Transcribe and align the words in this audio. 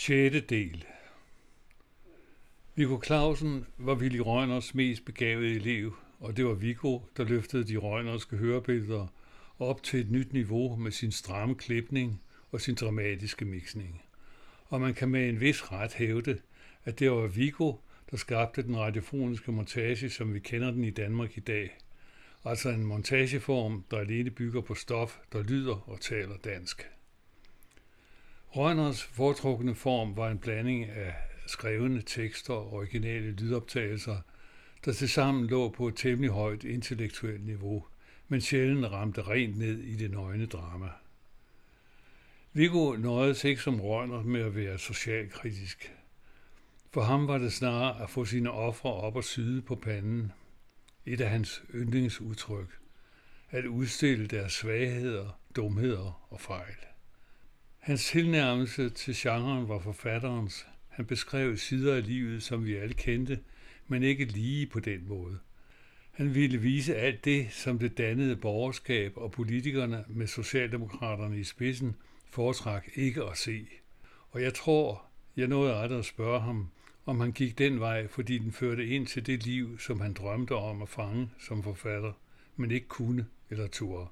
6. 0.00 0.46
del 0.48 0.84
Viggo 2.74 3.00
Clausen 3.04 3.66
var 3.78 3.94
Willy 3.94 4.18
Røgners 4.18 4.74
mest 4.74 5.04
begavede 5.04 5.54
elev, 5.54 5.96
og 6.20 6.36
det 6.36 6.46
var 6.46 6.54
Viggo, 6.54 7.00
der 7.16 7.24
løftede 7.24 7.64
de 7.64 7.76
røgnerske 7.76 8.36
hørebilleder 8.36 9.06
op 9.58 9.82
til 9.82 10.00
et 10.00 10.10
nyt 10.10 10.32
niveau 10.32 10.76
med 10.76 10.90
sin 10.90 11.12
stramme 11.12 11.54
klipning 11.54 12.22
og 12.52 12.60
sin 12.60 12.74
dramatiske 12.74 13.44
mixning. 13.44 14.02
Og 14.68 14.80
man 14.80 14.94
kan 14.94 15.08
med 15.08 15.28
en 15.28 15.40
vis 15.40 15.72
ret 15.72 15.94
hævde, 15.94 16.38
at 16.84 16.98
det 16.98 17.10
var 17.10 17.26
Viggo, 17.26 17.72
der 18.10 18.16
skabte 18.16 18.62
den 18.62 18.76
radiofoniske 18.76 19.52
montage, 19.52 20.10
som 20.10 20.34
vi 20.34 20.38
kender 20.38 20.70
den 20.70 20.84
i 20.84 20.90
Danmark 20.90 21.36
i 21.36 21.40
dag. 21.40 21.78
Altså 22.44 22.68
en 22.68 22.86
montageform, 22.86 23.84
der 23.90 23.98
alene 23.98 24.30
bygger 24.30 24.60
på 24.60 24.74
stof, 24.74 25.18
der 25.32 25.42
lyder 25.42 25.88
og 25.90 26.00
taler 26.00 26.36
dansk. 26.36 26.88
Rønners 28.56 29.02
foretrukne 29.02 29.74
form 29.74 30.16
var 30.16 30.30
en 30.30 30.38
blanding 30.38 30.84
af 30.84 31.14
skrevne 31.46 32.02
tekster 32.02 32.54
og 32.54 32.72
originale 32.72 33.30
lydoptagelser, 33.30 34.20
der 34.84 34.92
tilsammen 34.92 35.46
lå 35.46 35.68
på 35.68 35.88
et 35.88 35.96
temmelig 35.96 36.30
højt 36.30 36.64
intellektuelt 36.64 37.46
niveau, 37.46 37.84
men 38.28 38.40
sjældent 38.40 38.86
ramte 38.86 39.22
rent 39.22 39.58
ned 39.58 39.78
i 39.78 39.96
det 39.96 40.10
nøgne 40.10 40.46
drama. 40.46 40.88
Viggo 42.52 42.96
nøjedes 42.96 43.44
ikke 43.44 43.62
som 43.62 43.80
Rønner 43.80 44.22
med 44.22 44.40
at 44.40 44.56
være 44.56 44.78
socialkritisk. 44.78 45.94
For 46.90 47.00
ham 47.00 47.28
var 47.28 47.38
det 47.38 47.52
snarere 47.52 48.02
at 48.02 48.10
få 48.10 48.24
sine 48.24 48.50
ofre 48.50 48.92
op 48.92 49.16
og 49.16 49.24
syde 49.24 49.62
på 49.62 49.74
panden. 49.74 50.32
Et 51.06 51.20
af 51.20 51.30
hans 51.30 51.62
yndlingsudtryk. 51.74 52.78
At 53.50 53.64
udstille 53.66 54.26
deres 54.26 54.52
svagheder, 54.52 55.40
dumheder 55.56 56.26
og 56.30 56.40
fejl. 56.40 56.76
Hans 57.78 58.06
tilnærmelse 58.06 58.90
til 58.90 59.14
genren 59.16 59.68
var 59.68 59.78
forfatterens. 59.78 60.66
Han 60.88 61.06
beskrev 61.06 61.56
sider 61.56 61.94
af 61.94 62.06
livet, 62.06 62.42
som 62.42 62.64
vi 62.64 62.76
alle 62.76 62.94
kendte, 62.94 63.40
men 63.86 64.02
ikke 64.02 64.24
lige 64.24 64.66
på 64.66 64.80
den 64.80 65.08
måde. 65.08 65.38
Han 66.10 66.34
ville 66.34 66.58
vise 66.58 66.96
alt 66.96 67.24
det, 67.24 67.46
som 67.50 67.78
det 67.78 67.98
dannede 67.98 68.36
borgerskab 68.36 69.12
og 69.16 69.30
politikerne 69.30 70.04
med 70.08 70.26
Socialdemokraterne 70.26 71.40
i 71.40 71.44
spidsen 71.44 71.96
foretrak 72.30 72.88
ikke 72.94 73.24
at 73.24 73.38
se. 73.38 73.66
Og 74.30 74.42
jeg 74.42 74.54
tror, 74.54 75.04
jeg 75.36 75.46
nåede 75.46 75.74
aldrig 75.74 75.98
at 75.98 76.04
spørge 76.04 76.40
ham, 76.40 76.70
om 77.06 77.20
han 77.20 77.32
gik 77.32 77.58
den 77.58 77.80
vej, 77.80 78.08
fordi 78.08 78.38
den 78.38 78.52
førte 78.52 78.86
ind 78.86 79.06
til 79.06 79.26
det 79.26 79.46
liv, 79.46 79.78
som 79.78 80.00
han 80.00 80.12
drømte 80.12 80.54
om 80.54 80.82
at 80.82 80.88
fange 80.88 81.30
som 81.38 81.62
forfatter, 81.62 82.12
men 82.56 82.70
ikke 82.70 82.88
kunne 82.88 83.26
eller 83.50 83.66
turde. 83.66 84.06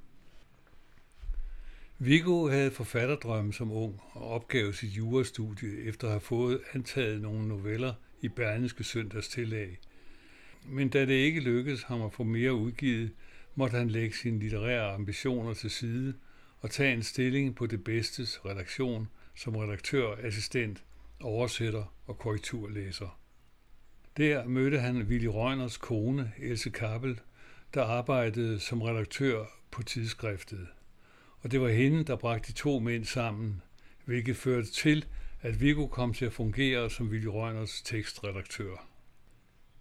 Viggo 1.98 2.48
havde 2.48 2.70
forfatterdrømme 2.70 3.52
som 3.52 3.72
ung 3.72 4.00
og 4.12 4.28
opgav 4.28 4.72
sit 4.72 4.90
jurastudie 4.90 5.84
efter 5.84 6.06
at 6.06 6.12
have 6.12 6.20
fået 6.20 6.60
antaget 6.72 7.22
nogle 7.22 7.48
noveller 7.48 7.94
i 8.20 8.28
Berlingske 8.28 8.84
Søndags 8.84 9.28
tillæg. 9.28 9.78
Men 10.64 10.88
da 10.88 11.00
det 11.00 11.14
ikke 11.14 11.40
lykkedes 11.40 11.82
ham 11.82 12.02
at 12.02 12.12
få 12.12 12.22
mere 12.22 12.54
udgivet, 12.54 13.10
måtte 13.54 13.76
han 13.76 13.90
lægge 13.90 14.16
sine 14.16 14.38
litterære 14.38 14.94
ambitioner 14.94 15.54
til 15.54 15.70
side 15.70 16.14
og 16.60 16.70
tage 16.70 16.92
en 16.94 17.02
stilling 17.02 17.54
på 17.54 17.66
det 17.66 17.84
bedstes 17.84 18.44
redaktion 18.44 19.08
som 19.34 19.56
redaktør, 19.56 20.16
assistent, 20.22 20.84
oversætter 21.20 21.94
og 22.06 22.18
korrekturlæser. 22.18 23.20
Der 24.16 24.44
mødte 24.48 24.78
han 24.78 25.02
Willy 25.02 25.26
Røgners 25.26 25.76
kone, 25.76 26.32
Else 26.38 26.70
Kappel, 26.70 27.20
der 27.74 27.84
arbejdede 27.84 28.60
som 28.60 28.82
redaktør 28.82 29.44
på 29.70 29.82
tidsskriftet 29.82 30.66
og 31.46 31.52
det 31.52 31.60
var 31.60 31.68
hende, 31.68 32.04
der 32.04 32.16
bragte 32.16 32.52
de 32.52 32.52
to 32.52 32.78
mænd 32.78 33.04
sammen, 33.04 33.62
hvilket 34.04 34.36
førte 34.36 34.70
til, 34.70 35.04
at 35.42 35.60
Viggo 35.60 35.86
kom 35.86 36.14
til 36.14 36.24
at 36.24 36.32
fungere 36.32 36.90
som 36.90 37.08
Willy 37.08 37.26
Rønners 37.26 37.82
tekstredaktør. 37.82 38.88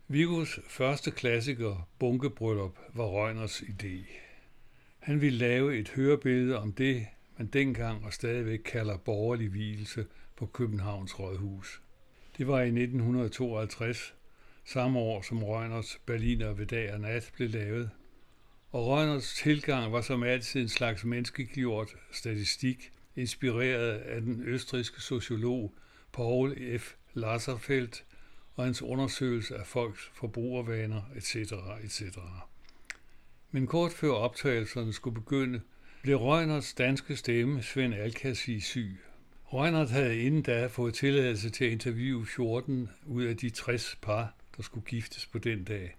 Viggos 0.08 0.60
første 0.68 1.12
klassiker, 1.12 1.88
Bunkebryllup, 2.00 2.80
var 2.94 3.06
Rønners 3.06 3.62
idé. 3.62 4.08
Han 5.00 5.22
ville 5.22 5.38
lave 5.38 5.78
et 5.78 5.90
hørebillede 5.90 6.60
om 6.60 6.74
det, 6.74 7.08
man 7.38 7.48
dengang 7.48 8.06
og 8.06 8.14
stadigvæk 8.14 8.60
kalder 8.60 8.98
borgerlig 8.98 9.50
hvilelse 9.50 10.06
på 10.36 10.46
Københavns 10.46 11.20
Rådhus. 11.20 11.82
Det 12.38 12.48
var 12.48 12.62
i 12.62 12.68
1952, 12.68 14.14
samme 14.66 15.00
år 15.00 15.22
som 15.22 15.44
Rønners 15.44 16.02
Berliner 16.06 16.54
ved 16.54 16.66
dag 16.66 16.94
og 16.94 17.00
nat 17.00 17.32
blev 17.36 17.50
lavet– 17.50 17.90
og 18.76 18.88
Rønners 18.88 19.34
tilgang 19.34 19.92
var 19.92 20.02
som 20.02 20.24
altid 20.24 20.62
en 20.62 20.70
slags 20.70 21.04
menneskegjort 21.06 21.96
statistik, 22.12 22.92
inspireret 23.16 23.92
af 23.92 24.22
den 24.22 24.44
østriske 24.44 25.02
sociolog 25.02 25.74
Paul 26.14 26.80
F. 26.80 26.94
Lasserfeldt 27.14 28.04
og 28.56 28.64
hans 28.64 28.82
undersøgelse 28.82 29.56
af 29.56 29.68
folks 29.68 30.12
forbrugervaner 30.14 31.02
etc. 31.16 31.36
etc. 31.84 32.02
Men 33.52 33.68
kort 33.68 33.92
før 33.92 34.12
optagelserne 34.12 34.94
skulle 34.94 35.14
begynde, 35.14 35.62
blev 36.02 36.18
Rønners 36.18 36.74
danske 36.74 37.16
stemme 37.16 37.64
Svend 37.64 37.94
Alkassi 37.94 38.60
syg. 38.60 39.00
Røgnert 39.44 39.90
havde 39.90 40.20
inden 40.20 40.42
da 40.42 40.68
fået 40.68 40.94
tilladelse 40.94 41.50
til 41.50 41.66
at 41.66 41.72
interviewe 41.72 42.26
14 42.26 42.90
ud 43.06 43.24
af 43.24 43.38
de 43.38 43.50
60 43.50 43.98
par, 44.02 44.34
der 44.58 44.64
skulle 44.64 44.86
giftes 44.86 45.26
på 45.26 45.38
den 45.38 45.64
dag. 45.64 45.96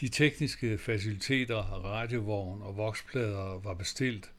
De 0.00 0.08
tekniske 0.08 0.78
faciliteter, 0.78 1.56
radiovogn 1.84 2.62
og 2.62 2.76
voksplader 2.76 3.60
var 3.60 3.74
bestilt 3.74 4.32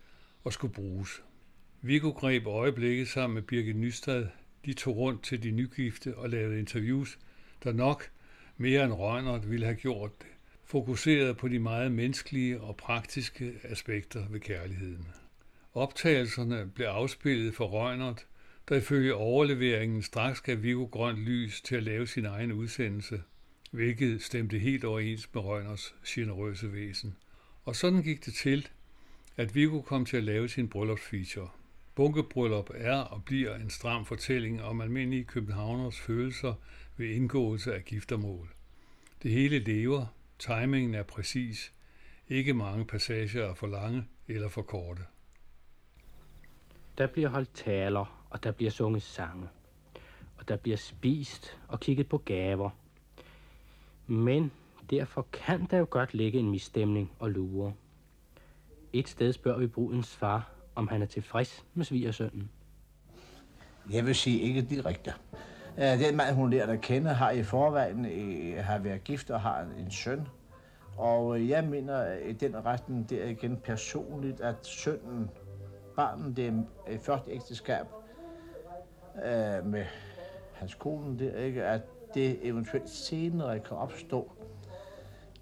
og 0.43 0.53
skulle 0.53 0.73
bruges. 0.73 1.23
Viggo 1.81 2.09
greb 2.09 2.47
øjeblikket 2.47 3.07
sammen 3.07 3.33
med 3.33 3.41
Birgit 3.41 3.75
Nystad. 3.75 4.27
De 4.65 4.73
tog 4.73 4.97
rundt 4.97 5.23
til 5.23 5.43
de 5.43 5.51
nygifte 5.51 6.17
og 6.17 6.29
lavede 6.29 6.59
interviews, 6.59 7.19
der 7.63 7.73
nok 7.73 8.09
mere 8.57 8.83
end 8.83 8.93
Rønert 8.93 9.49
ville 9.49 9.65
have 9.65 9.75
gjort 9.75 10.11
det, 10.19 10.27
fokuseret 10.63 11.37
på 11.37 11.47
de 11.47 11.59
meget 11.59 11.91
menneskelige 11.91 12.61
og 12.61 12.77
praktiske 12.77 13.53
aspekter 13.63 14.27
ved 14.29 14.39
kærligheden. 14.39 15.07
Optagelserne 15.73 16.71
blev 16.75 16.87
afspillet 16.87 17.55
for 17.55 17.65
Rønert, 17.65 18.25
der 18.69 18.75
ifølge 18.75 19.15
overleveringen 19.15 20.03
straks 20.03 20.41
gav 20.41 20.63
Viggo 20.63 20.85
grønt 20.85 21.19
lys 21.19 21.61
til 21.61 21.75
at 21.75 21.83
lave 21.83 22.07
sin 22.07 22.25
egen 22.25 22.51
udsendelse– 22.51 23.23
hvilket 23.71 24.21
stemte 24.21 24.59
helt 24.59 24.83
overens 24.83 25.29
med 25.33 25.43
Rønners 25.43 25.95
generøse 26.07 26.73
væsen. 26.73 27.15
Og 27.65 27.75
sådan 27.75 28.03
gik 28.03 28.25
det 28.25 28.33
til, 28.33 28.67
at 29.37 29.55
Viggo 29.55 29.81
kom 29.81 30.05
til 30.05 30.17
at 30.17 30.23
lave 30.23 30.49
sin 30.49 30.69
bryllupsfeature. 30.69 31.49
Bunkebryllup 31.95 32.69
er 32.73 32.97
og 32.97 33.23
bliver 33.25 33.55
en 33.55 33.69
stram 33.69 34.05
fortælling 34.05 34.63
om 34.63 34.81
almindelige 34.81 35.23
københavners 35.23 35.99
følelser 35.99 36.53
ved 36.97 37.07
indgåelse 37.07 37.75
af 37.75 37.85
giftermål. 37.85 38.49
Det 39.23 39.31
hele 39.31 39.59
lever, 39.59 40.05
timingen 40.39 40.93
er 40.95 41.03
præcis, 41.03 41.73
ikke 42.29 42.53
mange 42.53 42.85
passager 42.85 43.45
er 43.45 43.53
for 43.53 43.67
lange 43.67 44.05
eller 44.27 44.49
for 44.49 44.61
korte. 44.61 45.01
Der 46.97 47.07
bliver 47.07 47.29
holdt 47.29 47.53
taler, 47.53 48.25
og 48.29 48.43
der 48.43 48.51
bliver 48.51 48.71
sunget 48.71 49.01
sange. 49.01 49.47
Og 50.37 50.47
der 50.47 50.57
bliver 50.57 50.77
spist 50.77 51.57
og 51.67 51.79
kigget 51.79 52.09
på 52.09 52.17
gaver– 52.17 52.69
men 54.09 54.51
derfor 54.89 55.27
kan 55.33 55.67
der 55.71 55.77
jo 55.77 55.87
godt 55.89 56.13
ligge 56.13 56.39
en 56.39 56.51
misstemning 56.51 57.11
og 57.19 57.31
lure. 57.31 57.73
Et 58.93 59.07
sted 59.07 59.33
spørger 59.33 59.59
vi 59.59 59.67
brudens 59.67 60.15
far, 60.15 60.51
om 60.75 60.87
han 60.87 61.01
er 61.01 61.05
tilfreds 61.05 61.65
med 61.73 61.85
svigersønnen. 61.85 62.49
Jeg 63.91 64.05
vil 64.05 64.15
sige 64.15 64.39
ikke 64.41 64.61
direkte. 64.61 65.13
Øh, 65.77 65.99
den 65.99 66.17
mand, 66.17 66.35
hun 66.35 66.49
lærer 66.49 66.67
at 66.67 66.81
kende, 66.81 67.09
har 67.09 67.31
i 67.31 67.43
forvejen 67.43 68.05
øh, 68.05 68.63
har 68.63 68.79
været 68.79 69.03
gift 69.03 69.29
og 69.29 69.41
har 69.41 69.67
en 69.79 69.91
søn. 69.91 70.27
Og 70.97 71.39
øh, 71.39 71.49
jeg 71.49 71.63
mener 71.63 72.13
i 72.17 72.33
den 72.33 72.65
retning, 72.65 73.09
det 73.09 73.23
er 73.23 73.27
igen 73.27 73.57
personligt, 73.57 74.41
at 74.41 74.55
sønnen, 74.67 75.29
barnen, 75.95 76.35
det 76.35 76.65
er 76.87 76.99
første 76.99 77.31
ægteskab 77.31 77.85
øh, 79.15 79.65
med 79.65 79.85
hans 80.53 80.75
kone, 80.75 81.19
det 81.19 81.39
er 81.39 81.43
ikke, 81.45 81.63
at 81.63 81.81
det 82.13 82.47
eventuelt 82.47 82.89
senere 82.89 83.59
kan 83.59 83.77
opstå 83.77 84.31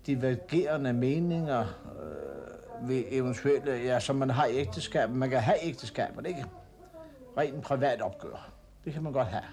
divergerende 0.07 0.93
meninger 0.93 1.59
øh, 1.61 2.89
ved 2.89 3.03
eventuelle, 3.09 3.71
ja, 3.71 3.99
som 3.99 4.15
man 4.15 4.29
har 4.29 4.45
i 4.45 4.57
ægteskab. 4.57 5.09
Man 5.09 5.29
kan 5.29 5.39
have 5.39 5.57
ægteskaber, 5.63 6.21
ikke? 6.21 6.45
Rent 7.37 7.63
privat 7.63 8.01
opgør. 8.01 8.51
Det 8.85 8.93
kan 8.93 9.03
man 9.03 9.13
godt 9.13 9.27
have. 9.27 9.43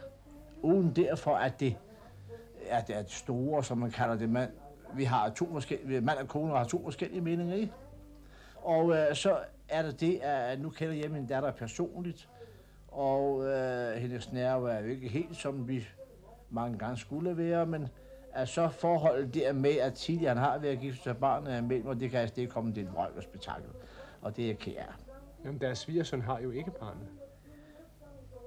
Uden 0.62 0.92
derfor, 0.96 1.34
at 1.34 1.60
det 1.60 1.76
er 2.68 2.80
det 2.80 3.10
store, 3.10 3.64
som 3.64 3.78
man 3.78 3.90
kalder 3.90 4.16
det. 4.16 4.30
Man, 4.30 4.48
vi 4.94 5.04
har 5.04 5.30
to 5.30 5.52
forskellige, 5.52 6.00
mand 6.00 6.18
og 6.18 6.28
kone 6.28 6.50
har 6.52 6.64
to 6.64 6.82
forskellige 6.84 7.20
meninger 7.20 7.54
i. 7.54 7.72
Og 8.56 8.96
øh, 8.96 9.14
så 9.14 9.38
er 9.68 9.82
det 9.82 10.00
det, 10.00 10.18
at 10.22 10.60
nu 10.60 10.70
kender 10.70 10.94
jeg 10.94 11.10
min 11.10 11.26
datter 11.26 11.50
personligt, 11.50 12.28
og 12.88 13.44
øh, 13.46 13.96
hendes 13.96 14.32
nerve 14.32 14.72
er 14.72 14.80
jo 14.80 14.86
ikke 14.86 15.08
helt, 15.08 15.36
som 15.36 15.68
vi 15.68 15.88
mange 16.50 16.78
gange 16.78 16.96
skulle 16.96 17.36
være, 17.36 17.66
men 17.66 17.88
at 18.32 18.48
så 18.48 18.68
forholdet 18.68 19.34
der 19.34 19.52
med, 19.52 19.76
at 19.76 19.94
tidligere 19.94 20.34
han 20.34 20.42
har 20.42 20.58
været 20.58 20.80
gift 20.80 21.02
sig 21.02 21.16
barnet 21.16 21.54
er 21.54 21.60
mellem, 21.60 21.86
og 21.86 22.00
det 22.00 22.10
kan 22.10 22.20
altså 22.20 22.36
det 22.36 22.50
komme 22.50 22.74
det 22.74 22.92
vrøg 22.92 23.10
og 23.16 23.22
spektakel. 23.22 23.70
Og 24.22 24.36
det 24.36 24.50
er 24.50 24.54
kære. 24.54 24.92
Jamen, 25.44 25.60
deres 25.60 25.78
svigersøn 25.78 26.20
har 26.22 26.40
jo 26.40 26.50
ikke 26.50 26.70
barnet. 26.70 27.08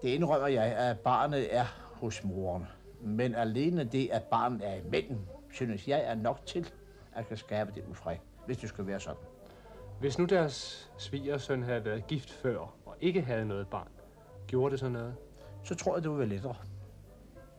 Det 0.01 0.09
indrømmer 0.09 0.47
jeg, 0.47 0.65
at 0.65 0.99
barnet 0.99 1.55
er 1.55 1.65
hos 1.93 2.23
moren. 2.23 2.67
Men 3.01 3.35
alene 3.35 3.83
det, 3.83 4.09
at 4.11 4.23
barnet 4.23 4.61
er 4.67 4.75
imellem, 4.75 5.17
synes 5.51 5.87
jeg 5.87 6.03
er 6.05 6.15
nok 6.15 6.45
til 6.45 6.69
at 7.15 7.27
kan 7.27 7.37
skabe 7.37 7.71
det 7.75 7.83
ufred, 7.89 8.17
hvis 8.45 8.57
det 8.57 8.69
skal 8.69 8.87
være 8.87 8.99
sådan. 8.99 9.21
Hvis 9.99 10.19
nu 10.19 10.25
deres 10.25 10.89
svigersøn 10.97 11.63
havde 11.63 11.85
været 11.85 12.07
gift 12.07 12.29
før 12.29 12.57
og 12.85 12.95
ikke 13.01 13.21
havde 13.21 13.45
noget 13.45 13.67
barn, 13.67 13.87
gjorde 14.47 14.71
det 14.71 14.79
så 14.79 14.89
noget? 14.89 15.15
Så 15.63 15.75
tror 15.75 15.95
jeg, 15.95 16.03
det 16.03 16.11
ville 16.11 16.19
være 16.19 16.29
lettere. 16.29 16.55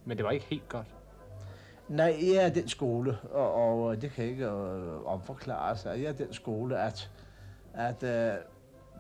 Men 0.09 0.17
det 0.17 0.25
var 0.25 0.31
ikke 0.31 0.47
helt 0.47 0.69
godt. 0.69 0.87
Nej, 1.89 2.17
jeg 2.23 2.45
er 2.45 2.49
den 2.49 2.69
skole, 2.69 3.19
og, 3.31 3.55
og 3.55 4.03
det 4.03 4.13
kan 4.13 4.25
ikke 4.25 4.47
øh, 4.47 5.07
omforklare 5.07 5.77
sig. 5.77 6.03
Jeg 6.03 6.09
er 6.09 6.13
den 6.13 6.33
skole, 6.33 6.79
at, 6.79 7.11
at 7.75 8.03
øh, 8.03 8.35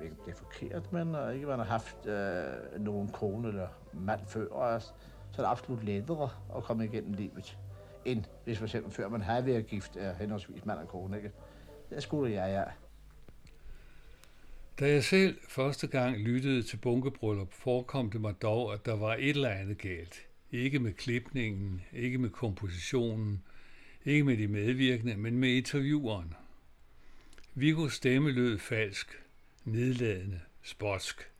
ikke 0.05 0.17
det 0.27 0.33
er 0.33 0.37
forkert, 0.37 0.93
men 0.93 1.15
øh, 1.15 1.35
ikke 1.35 1.47
man 1.47 1.59
har 1.59 1.65
haft 1.65 2.07
øh, 2.07 2.85
nogen 2.85 3.09
kone 3.09 3.49
eller 3.49 3.69
mand 3.93 4.21
før 4.27 4.49
os, 4.49 4.95
så 5.33 5.43
er 5.43 5.47
det 5.47 5.51
absolut 5.51 5.85
lettere 5.85 6.31
at 6.57 6.63
komme 6.63 6.85
igennem 6.85 7.13
livet, 7.13 7.59
end 8.05 8.25
hvis 8.45 8.59
for 8.59 8.65
eksempel 8.65 8.93
før 8.93 9.09
man 9.09 9.23
har 9.23 9.41
været 9.41 9.67
gift 9.67 9.97
af 9.97 10.17
henholdsvis 10.17 10.65
mand 10.65 10.79
og 10.79 10.89
kone. 10.89 11.17
Ikke? 11.17 11.33
Det 11.91 12.03
skulle 12.03 12.33
jeg, 12.33 12.51
ja. 12.51 12.65
Da 14.81 14.93
jeg 14.93 15.05
selv 15.05 15.39
første 15.49 15.87
gang 15.87 16.17
lyttede 16.17 16.63
til 16.63 16.77
bunkebryllup, 16.77 17.53
forekom 17.53 18.11
det 18.11 18.21
mig 18.21 18.43
dog, 18.43 18.73
at 18.73 18.87
der 18.87 18.97
var 18.97 19.15
et 19.15 19.29
eller 19.29 19.49
andet 19.49 19.79
galt. 19.79 20.28
Ikke 20.53 20.79
med 20.79 20.93
klipningen, 20.93 21.83
ikke 21.93 22.19
med 22.19 22.31
kompositionen, 22.31 23.43
ikke 24.05 24.25
med 24.25 24.37
de 24.37 24.49
medvirkende, 24.49 25.17
men 25.17 25.39
med 25.39 25.49
intervieweren. 25.49 26.35
Vigos 27.55 27.95
stemme 27.95 28.31
lød 28.31 28.59
falsk, 28.59 29.23
nedladende, 29.65 30.41
spotsk. 30.63 31.31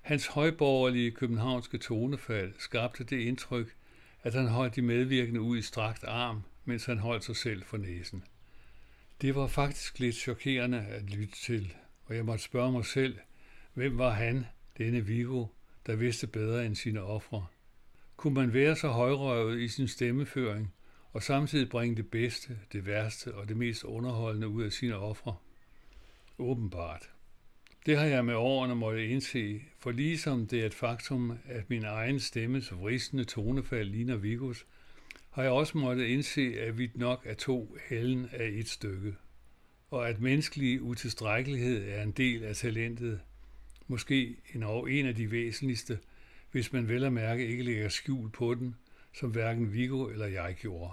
Hans 0.00 0.26
højborgerlige 0.26 1.10
københavnske 1.10 1.78
tonefald 1.78 2.54
skabte 2.58 3.04
det 3.04 3.20
indtryk, 3.20 3.74
at 4.22 4.34
han 4.34 4.48
holdt 4.48 4.76
de 4.76 4.82
medvirkende 4.82 5.40
ud 5.40 5.58
i 5.58 5.62
strakt 5.62 6.04
arm, 6.04 6.42
mens 6.64 6.84
han 6.84 6.98
holdt 6.98 7.24
sig 7.24 7.36
selv 7.36 7.64
for 7.64 7.76
næsen. 7.76 8.24
Det 9.20 9.34
var 9.34 9.46
faktisk 9.46 9.98
lidt 9.98 10.16
chokerende 10.16 10.78
at 10.78 11.02
lytte 11.02 11.34
til, 11.34 11.74
og 12.04 12.16
jeg 12.16 12.24
måtte 12.24 12.44
spørge 12.44 12.72
mig 12.72 12.84
selv, 12.84 13.18
hvem 13.74 13.98
var 13.98 14.10
han, 14.10 14.46
denne 14.78 15.06
Vigo, 15.06 15.46
der 15.86 15.96
vidste 15.96 16.26
bedre 16.26 16.66
end 16.66 16.76
sine 16.76 17.02
ofre? 17.02 17.46
Kunne 18.16 18.34
man 18.34 18.52
være 18.52 18.76
så 18.76 18.88
højrøvet 18.88 19.60
i 19.60 19.68
sin 19.68 19.88
stemmeføring, 19.88 20.74
og 21.12 21.22
samtidig 21.22 21.68
bringe 21.68 21.96
det 21.96 22.10
bedste, 22.10 22.58
det 22.72 22.86
værste 22.86 23.34
og 23.34 23.48
det 23.48 23.56
mest 23.56 23.84
underholdende 23.84 24.48
ud 24.48 24.62
af 24.62 24.72
sine 24.72 24.96
ofre? 24.96 25.34
Åbenbart. 26.38 27.10
Det 27.86 27.98
har 27.98 28.04
jeg 28.04 28.24
med 28.24 28.34
årene 28.34 28.74
måtte 28.74 29.08
indse, 29.08 29.62
for 29.78 29.90
ligesom 29.90 30.46
det 30.46 30.60
er 30.60 30.66
et 30.66 30.74
faktum, 30.74 31.38
at 31.44 31.70
min 31.70 31.84
egen 31.84 32.20
stemmes 32.20 32.72
vristende 32.72 33.24
tonefald 33.24 33.88
ligner 33.88 34.16
Vigos, 34.16 34.66
har 35.30 35.42
jeg 35.42 35.52
også 35.52 35.78
måtte 35.78 36.08
indse, 36.08 36.60
at 36.60 36.78
vi 36.78 36.90
nok 36.94 37.22
er 37.24 37.34
to 37.34 37.76
hellen 37.88 38.28
af 38.32 38.48
et 38.48 38.68
stykke, 38.68 39.14
og 39.90 40.08
at 40.08 40.20
menneskelig 40.20 40.82
utilstrækkelighed 40.82 41.88
er 41.88 42.02
en 42.02 42.10
del 42.10 42.44
af 42.44 42.56
talentet, 42.56 43.20
måske 43.86 44.36
en 44.88 45.06
af 45.06 45.14
de 45.14 45.30
væsentligste, 45.30 45.98
hvis 46.56 46.72
man 46.72 46.88
vel 46.88 47.04
at 47.04 47.12
mærke 47.12 47.46
ikke 47.46 47.62
lægger 47.62 47.88
skjul 47.88 48.30
på 48.30 48.54
den, 48.54 48.76
som 49.12 49.30
hverken 49.30 49.72
Vigo 49.72 50.08
eller 50.08 50.26
jeg 50.26 50.56
gjorde. 50.60 50.92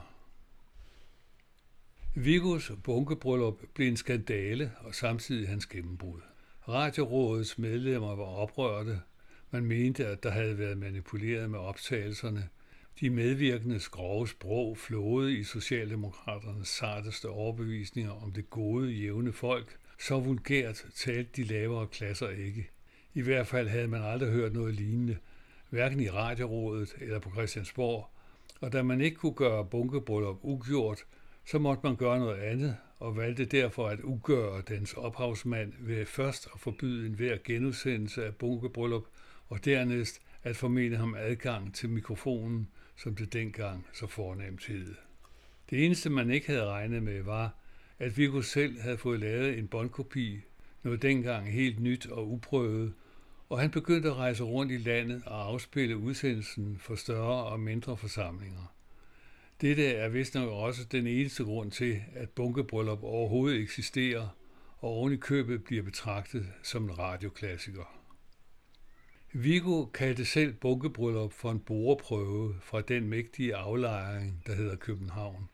Vigos 2.16 2.72
bunkebryllup 2.84 3.62
blev 3.74 3.88
en 3.88 3.98
skandale 3.98 4.72
og 4.80 4.96
samtidig 4.96 5.50
hans 5.50 5.66
gennembrud. 5.66 6.22
Radiorådets 6.68 7.58
medlemmer 7.58 8.16
var 8.16 8.24
oprørte. 8.24 9.02
Man 9.52 9.66
mente, 9.66 10.08
at 10.08 10.24
der 10.24 10.30
havde 10.30 10.58
været 10.58 10.78
manipuleret 10.78 11.50
med 11.50 11.60
optagelserne. 11.60 12.50
De 13.00 13.10
medvirkende 13.10 13.80
grove 13.92 14.28
sprog 14.28 14.78
flåede 14.78 15.38
i 15.38 15.44
Socialdemokraternes 15.44 16.68
sarteste 16.68 17.30
overbevisninger 17.30 18.24
om 18.24 18.32
det 18.32 18.50
gode, 18.50 18.92
jævne 18.92 19.34
folk. 19.34 19.78
Så 20.00 20.20
vulgært 20.20 20.86
talte 20.96 21.30
de 21.36 21.44
lavere 21.44 21.88
klasser 21.88 22.30
ikke. 22.30 22.70
I 23.14 23.22
hvert 23.22 23.48
fald 23.48 23.68
havde 23.68 23.88
man 23.88 24.02
aldrig 24.02 24.30
hørt 24.30 24.54
noget 24.54 24.74
lignende, 24.74 25.18
hverken 25.74 26.00
i 26.00 26.10
Radiorådet 26.10 26.96
eller 27.02 27.20
på 27.20 27.30
Christiansborg, 27.30 28.10
og 28.62 28.74
da 28.74 28.84
man 28.84 29.02
ikke 29.02 29.18
kunne 29.18 29.34
gøre 29.34 29.66
bunkebryllup 29.66 30.38
ugjort, 30.42 31.06
så 31.46 31.60
måtte 31.60 31.82
man 31.84 31.96
gøre 31.96 32.20
noget 32.20 32.40
andet, 32.42 32.78
og 33.00 33.18
valgte 33.18 33.46
derfor 33.46 33.88
at 33.88 34.00
ugøre 34.04 34.62
dens 34.68 34.94
ophavsmand 34.94 35.74
ved 35.80 36.06
først 36.06 36.48
at 36.54 36.60
forbyde 36.60 37.08
enhver 37.08 37.38
genudsendelse 37.44 38.26
af 38.26 38.36
bunkebryllup, 38.36 39.04
og 39.50 39.66
dernæst 39.66 40.22
at 40.44 40.56
formene 40.56 40.96
ham 40.96 41.16
adgang 41.20 41.76
til 41.76 41.90
mikrofonen, 41.90 42.68
som 42.96 43.16
det 43.16 43.34
dengang 43.34 43.88
så 43.94 44.08
fornemt 44.08 44.66
hed. 44.66 44.96
Det 45.70 45.86
eneste, 45.86 46.10
man 46.10 46.30
ikke 46.30 46.48
havde 46.48 46.66
regnet 46.66 47.04
med, 47.04 47.22
var, 47.22 47.56
at 48.00 48.18
Viggo 48.18 48.42
selv 48.42 48.82
havde 48.82 48.98
fået 48.98 49.20
lavet 49.20 49.58
en 49.58 49.68
båndkopi, 49.68 50.42
noget 50.84 51.02
dengang 51.02 51.52
helt 51.52 51.80
nyt 51.80 52.08
og 52.08 52.32
uprøvet, 52.32 52.94
og 53.54 53.60
han 53.60 53.72
begyndte 53.72 54.10
at 54.10 54.16
rejse 54.16 54.44
rundt 54.44 54.72
i 54.72 54.78
landet 54.78 55.24
og 55.26 55.46
afspille 55.46 55.98
udsendelsen 55.98 56.78
for 56.80 56.96
større 56.96 57.44
og 57.44 57.60
mindre 57.60 57.98
forsamlinger. 57.98 58.74
Dette 59.62 59.86
er 59.86 60.10
vist 60.10 60.36
nok 60.36 60.50
også 60.50 60.84
den 60.92 61.08
eneste 61.08 61.44
grund 61.44 61.72
til, 61.72 62.02
at 62.16 62.30
bunkebryllup 62.30 63.04
overhovedet 63.04 63.62
eksisterer, 63.62 64.28
og 64.80 64.90
oven 64.90 65.14
i 65.14 65.16
købet 65.16 65.64
bliver 65.64 65.84
betragtet 65.84 66.48
som 66.64 66.84
en 66.84 67.00
radioklassiker. 67.00 68.00
Vigo 69.34 69.86
kaldte 69.86 70.26
selv 70.26 70.54
bunkebryllup 70.54 71.34
for 71.34 71.52
en 71.52 71.60
boreprøve 71.60 72.56
fra 72.62 72.82
den 72.82 73.10
mægtige 73.10 73.56
aflejring, 73.56 74.44
der 74.48 74.56
hedder 74.56 74.76
København, 74.76 75.50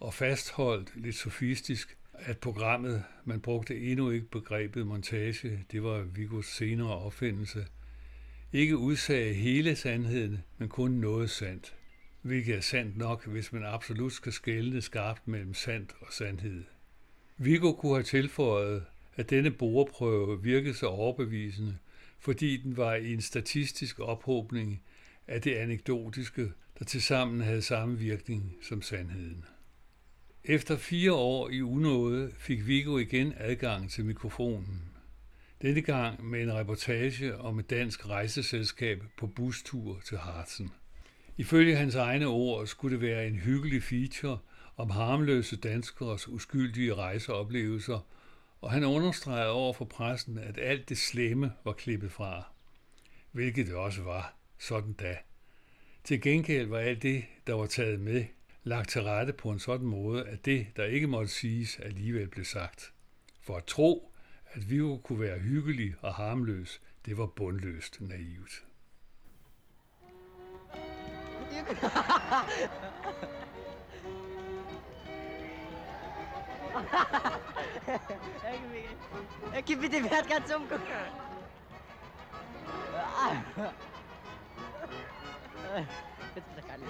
og 0.00 0.14
fastholdt 0.14 0.92
lidt 0.96 1.16
sofistisk, 1.16 1.96
at 2.20 2.38
programmet, 2.38 3.04
man 3.24 3.40
brugte 3.40 3.80
endnu 3.80 4.10
ikke 4.10 4.26
begrebet 4.26 4.86
montage, 4.86 5.64
det 5.72 5.82
var 5.82 6.02
Vigos 6.02 6.46
senere 6.46 6.98
opfindelse, 6.98 7.66
ikke 8.52 8.76
udsagde 8.76 9.34
hele 9.34 9.76
sandheden, 9.76 10.38
men 10.58 10.68
kun 10.68 10.90
noget 10.90 11.30
sandt 11.30 11.74
hvilket 12.22 12.56
er 12.56 12.60
sandt 12.60 12.96
nok, 12.96 13.26
hvis 13.26 13.52
man 13.52 13.64
absolut 13.64 14.12
skal 14.12 14.32
skelne 14.32 14.82
skarpt 14.82 15.28
mellem 15.28 15.54
sandt 15.54 15.94
og 16.00 16.12
sandhed. 16.12 16.64
Viggo 17.36 17.72
kunne 17.72 17.94
have 17.94 18.02
tilføjet, 18.02 18.84
at 19.16 19.30
denne 19.30 19.50
boreprøve 19.50 20.42
virkede 20.42 20.74
så 20.74 20.86
overbevisende, 20.86 21.78
fordi 22.18 22.56
den 22.56 22.76
var 22.76 22.94
i 22.94 23.12
en 23.12 23.20
statistisk 23.20 24.00
ophobning 24.00 24.82
af 25.28 25.42
det 25.42 25.54
anekdotiske, 25.54 26.52
der 26.78 26.84
tilsammen 26.84 27.40
havde 27.40 27.62
samme 27.62 27.98
virkning 27.98 28.56
som 28.62 28.82
sandheden. 28.82 29.44
Efter 30.44 30.76
fire 30.76 31.12
år 31.12 31.50
i 31.50 31.62
unåde 31.62 32.32
fik 32.38 32.66
Viggo 32.66 32.98
igen 32.98 33.34
adgang 33.36 33.90
til 33.90 34.04
mikrofonen. 34.04 34.82
Denne 35.62 35.82
gang 35.82 36.24
med 36.24 36.42
en 36.42 36.52
reportage 36.52 37.38
om 37.38 37.58
et 37.58 37.70
dansk 37.70 38.08
rejseselskab 38.08 39.02
på 39.16 39.26
bustur 39.26 40.00
til 40.00 40.18
Harzen. 40.18 40.70
Ifølge 41.36 41.76
hans 41.76 41.94
egne 41.94 42.26
ord 42.26 42.66
skulle 42.66 42.94
det 42.94 43.00
være 43.08 43.26
en 43.26 43.36
hyggelig 43.36 43.82
feature 43.82 44.38
om 44.76 44.90
harmløse 44.90 45.56
danskers 45.56 46.28
uskyldige 46.28 46.94
rejseoplevelser, 46.94 48.06
og 48.60 48.70
han 48.70 48.84
understregede 48.84 49.50
over 49.50 49.72
for 49.72 49.84
pressen, 49.84 50.38
at 50.38 50.58
alt 50.58 50.88
det 50.88 50.98
slemme 50.98 51.52
var 51.64 51.72
klippet 51.72 52.12
fra. 52.12 52.52
Hvilket 53.32 53.66
det 53.66 53.74
også 53.74 54.02
var, 54.02 54.34
sådan 54.58 54.92
da. 54.92 55.16
Til 56.04 56.20
gengæld 56.20 56.66
var 56.66 56.78
alt 56.78 57.02
det, 57.02 57.24
der 57.46 57.54
var 57.54 57.66
taget 57.66 58.00
med, 58.00 58.24
lagt 58.68 58.88
til 58.88 59.02
rette 59.02 59.32
på 59.32 59.50
en 59.50 59.58
sådan 59.58 59.86
måde, 59.86 60.26
at 60.26 60.44
det, 60.44 60.66
der 60.76 60.84
ikke 60.84 61.06
måtte 61.06 61.28
siges, 61.28 61.78
alligevel 61.78 62.28
blev 62.28 62.44
sagt. 62.44 62.92
For 63.40 63.56
at 63.56 63.64
tro, 63.64 64.12
at 64.52 64.70
vi 64.70 64.76
kunne 65.04 65.20
være 65.20 65.38
hyggelig 65.38 65.94
og 66.00 66.14
harmløs, 66.14 66.80
det 67.06 67.18
var 67.18 67.26
bundløst 67.26 68.00
naivt. 68.00 68.64
Gib 79.66 79.78
mir 79.78 79.88
den 79.88 80.04
Wert 80.04 80.28
ganz 80.28 80.52
umgucken. 80.54 80.88
Jetzt 86.34 86.48
ist 86.48 86.56
er 86.56 86.62
keine, 86.62 86.84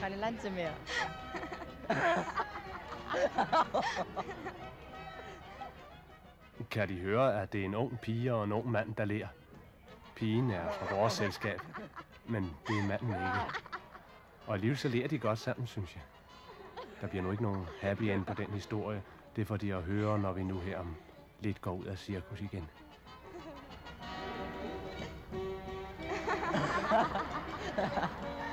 keine 0.00 0.16
Lanze 0.16 0.50
mehr. 0.50 0.72
Kan 6.70 6.88
de 6.88 6.94
høre, 6.94 7.42
at 7.42 7.52
det 7.52 7.60
er 7.60 7.64
en 7.64 7.74
ung 7.74 8.00
pige 8.00 8.34
og 8.34 8.44
en 8.44 8.52
ung 8.52 8.70
mand, 8.70 8.94
der 8.94 9.04
lærer? 9.04 9.28
Pigen 10.16 10.50
er 10.50 10.72
fra 10.72 10.96
vores 10.96 11.12
selskab, 11.12 11.60
men 12.24 12.56
det 12.68 12.78
er 12.78 12.86
manden 12.86 13.08
ikke. 13.08 13.60
Og 14.46 14.54
alligevel 14.54 14.78
så 14.78 14.88
lærer 14.88 15.08
de 15.08 15.18
godt 15.18 15.38
sammen, 15.38 15.66
synes 15.66 15.94
jeg. 15.94 16.02
Der 17.00 17.06
bliver 17.06 17.22
nu 17.22 17.30
ikke 17.30 17.42
nogen 17.42 17.66
happy 17.80 18.02
end 18.02 18.24
på 18.24 18.34
den 18.34 18.50
historie. 18.50 19.02
Det 19.36 19.46
får 19.46 19.56
de 19.56 19.74
at 19.74 19.82
høre, 19.82 20.18
når 20.18 20.32
vi 20.32 20.44
nu 20.44 20.58
her 20.58 20.78
om 20.78 20.96
lidt 21.40 21.60
går 21.60 21.72
ud 21.72 21.84
af 21.84 21.98
cirkus 21.98 22.40
igen. 22.40 22.68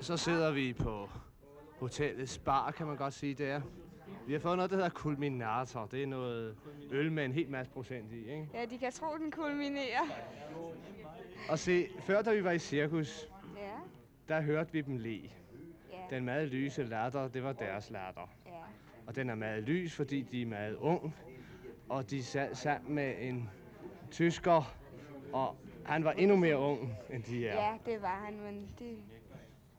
Så 0.00 0.16
sidder 0.16 0.50
vi 0.50 0.72
på 0.72 1.08
hotellets 1.78 2.38
bar, 2.38 2.70
kan 2.70 2.86
man 2.86 2.96
godt 2.96 3.14
sige, 3.14 3.34
der. 3.34 3.60
Vi 4.26 4.32
har 4.32 4.40
fået 4.40 4.56
noget, 4.56 4.70
der 4.70 4.76
hedder 4.76 4.90
kulminator. 4.90 5.86
Det 5.86 6.02
er 6.02 6.06
noget 6.06 6.56
øl 6.90 7.12
med 7.12 7.24
en 7.24 7.32
helt 7.32 7.50
masse 7.50 7.72
procent 7.72 8.12
i, 8.12 8.18
ikke? 8.18 8.48
Ja, 8.54 8.64
de 8.64 8.78
kan 8.78 8.92
tro, 8.92 9.16
den 9.18 9.30
kulminerer. 9.30 10.02
Og 11.50 11.58
se, 11.58 11.86
før 12.00 12.22
da 12.22 12.34
vi 12.34 12.44
var 12.44 12.50
i 12.50 12.58
cirkus, 12.58 13.28
Ja, 13.56 13.70
der 14.34 14.40
hørte 14.40 14.72
vi 14.72 14.80
dem 14.80 14.96
le. 14.96 15.20
ja, 15.92 16.16
Den 16.16 16.24
meget 16.24 16.48
lyse 16.48 16.84
latter, 16.84 17.28
det 17.28 17.42
var 17.42 17.52
deres 17.52 17.90
latter. 17.90 18.30
ja. 18.46 18.50
Og 19.06 19.16
den 19.16 19.30
er 19.30 19.34
meget 19.34 19.62
lys, 19.62 19.94
fordi 19.96 20.22
de 20.22 20.42
er 20.42 20.46
meget 20.46 20.76
ung. 20.76 21.14
Og 21.88 22.10
de 22.10 22.22
sad 22.24 22.54
sammen 22.54 22.94
med 22.94 23.14
en 23.20 23.50
tysker, 24.10 24.74
og 25.32 25.56
han 25.84 26.04
var 26.04 26.12
endnu 26.12 26.36
mere 26.36 26.58
ung, 26.58 26.92
end 27.10 27.22
de 27.22 27.48
er. 27.48 27.66
Ja, 27.66 27.74
det 27.92 28.02
var 28.02 28.22
han, 28.26 28.40
men 28.40 28.68
det... 28.78 28.96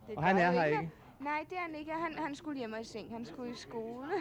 det 0.08 0.16
Og 0.18 0.24
han 0.24 0.38
er 0.38 0.52
her 0.52 0.64
ikke? 0.66 0.90
Nej, 1.20 1.46
det 1.50 1.58
er 1.58 1.62
han 1.62 1.76
ikke. 1.76 1.92
Han, 1.92 2.14
han 2.14 2.36
skulle 2.36 2.58
hjem 2.60 2.74
og 2.74 2.82
i 2.82 2.84
seng. 2.84 3.12
Han 3.12 3.26
skulle 3.26 3.52
i 3.52 3.56
skole. 3.56 4.08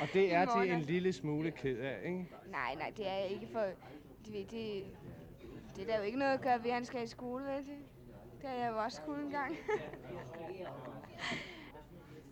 Og 0.00 0.08
det 0.12 0.34
er 0.34 0.42
I 0.42 0.46
morgen 0.46 0.68
de 0.68 0.74
en 0.74 0.80
lille 0.80 1.12
smule 1.12 1.50
ked 1.50 1.78
af, 1.78 2.00
ikke? 2.04 2.28
nej, 2.50 2.74
nej, 2.74 2.92
det 2.96 3.08
er 3.08 3.12
jeg 3.12 3.28
ikke 3.28 3.48
for... 3.52 3.60
Det, 3.60 4.32
ved, 4.32 4.44
det, 4.44 4.84
det 5.76 5.82
er 5.82 5.86
der 5.86 5.96
jo 5.96 6.02
ikke 6.02 6.18
noget 6.18 6.32
at 6.32 6.40
gøre 6.40 6.58
ved, 6.64 6.70
at 6.70 6.74
han 6.74 6.84
skal 6.84 7.02
i 7.02 7.06
skole, 7.06 7.44
vel? 7.44 7.56
Det, 7.56 7.66
det 8.42 8.48
har 8.50 8.56
jeg 8.56 8.70
jo 8.72 8.78
også 8.78 8.96
skulle 8.96 9.22
engang. 9.24 9.56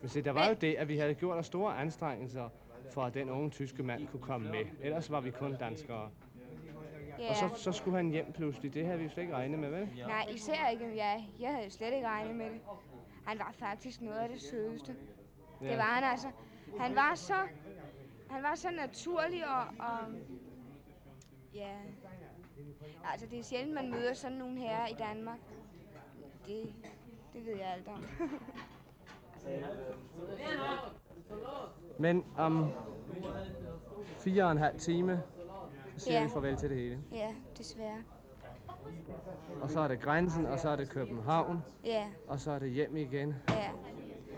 Men 0.01 0.09
se, 0.09 0.23
der 0.23 0.31
var 0.31 0.49
jo 0.49 0.55
det, 0.61 0.75
at 0.75 0.89
vi 0.89 0.97
havde 0.97 1.15
gjort 1.15 1.39
os 1.39 1.47
store 1.47 1.79
anstrengelser 1.79 2.49
for, 2.91 3.03
at 3.03 3.15
den 3.15 3.31
unge 3.31 3.51
tyske 3.51 3.83
mand 3.83 4.07
kunne 4.09 4.23
komme 4.23 4.51
med. 4.51 4.65
Ellers 4.81 5.11
var 5.11 5.21
vi 5.21 5.31
kun 5.31 5.57
danskere. 5.57 6.11
Ja. 7.19 7.31
Og 7.31 7.37
så, 7.37 7.63
så 7.63 7.73
skulle 7.73 7.97
han 7.97 8.11
hjem 8.11 8.33
pludselig. 8.33 8.75
Det 8.75 8.87
havde 8.87 8.99
vi 8.99 9.05
jo 9.05 9.11
slet 9.11 9.23
ikke 9.23 9.35
regnet 9.35 9.59
med, 9.59 9.71
vel? 9.71 9.89
Nej, 10.07 10.27
især 10.31 10.69
ikke. 10.69 10.97
Jeg, 10.97 11.29
jeg 11.41 11.55
havde 11.55 11.71
slet 11.71 11.93
ikke 11.93 12.07
regnet 12.07 12.37
med 12.37 12.47
det. 12.51 12.61
Han 13.27 13.39
var 13.39 13.55
faktisk 13.59 14.01
noget 14.01 14.19
af 14.19 14.29
det 14.29 14.41
sødeste. 14.41 14.97
Ja. 15.63 15.69
Det 15.69 15.77
var 15.77 15.83
han 15.83 16.05
altså. 16.05 16.29
Han 16.79 16.95
var 16.95 17.15
så, 17.15 17.35
han 18.31 18.43
var 18.43 18.55
så 18.55 18.71
naturlig 18.71 19.49
og, 19.49 19.61
og 19.79 19.99
ja, 21.55 21.77
altså 23.13 23.27
det 23.27 23.39
er 23.39 23.43
sjældent, 23.43 23.75
man 23.75 23.91
møder 23.91 24.15
sådan 24.15 24.39
nogle 24.39 24.59
herrer 24.59 24.87
i 24.87 24.95
Danmark. 24.95 25.39
Det, 26.47 26.73
det 27.33 27.47
ved 27.47 27.57
jeg 27.57 27.73
alt 27.77 27.89
om. 27.89 28.05
Men 31.99 32.25
om 32.37 32.71
fire 34.19 34.45
og 34.45 34.53
en 34.53 34.59
halv 34.59 34.79
time, 34.79 35.23
siger 35.97 36.19
Ja. 36.19 36.25
vi 36.25 36.31
farvel 36.31 36.57
til 36.57 36.71
det 36.71 36.79
hele. 36.79 36.99
ja, 37.13 37.29
desværre. 37.59 37.99
Og 39.63 39.71
så 39.71 39.81
er 39.81 39.89
det 39.89 40.01
grænsen, 40.01 40.47
og 40.47 40.59
så 40.61 40.69
er 40.69 40.77
det 40.77 40.89
København, 40.91 41.63
Ja, 41.85 42.05
og 42.29 42.41
så 42.41 42.51
er 42.51 42.59
det 42.59 42.71
hjem 42.71 42.97
igen. 42.97 43.35
ja. 43.49 43.71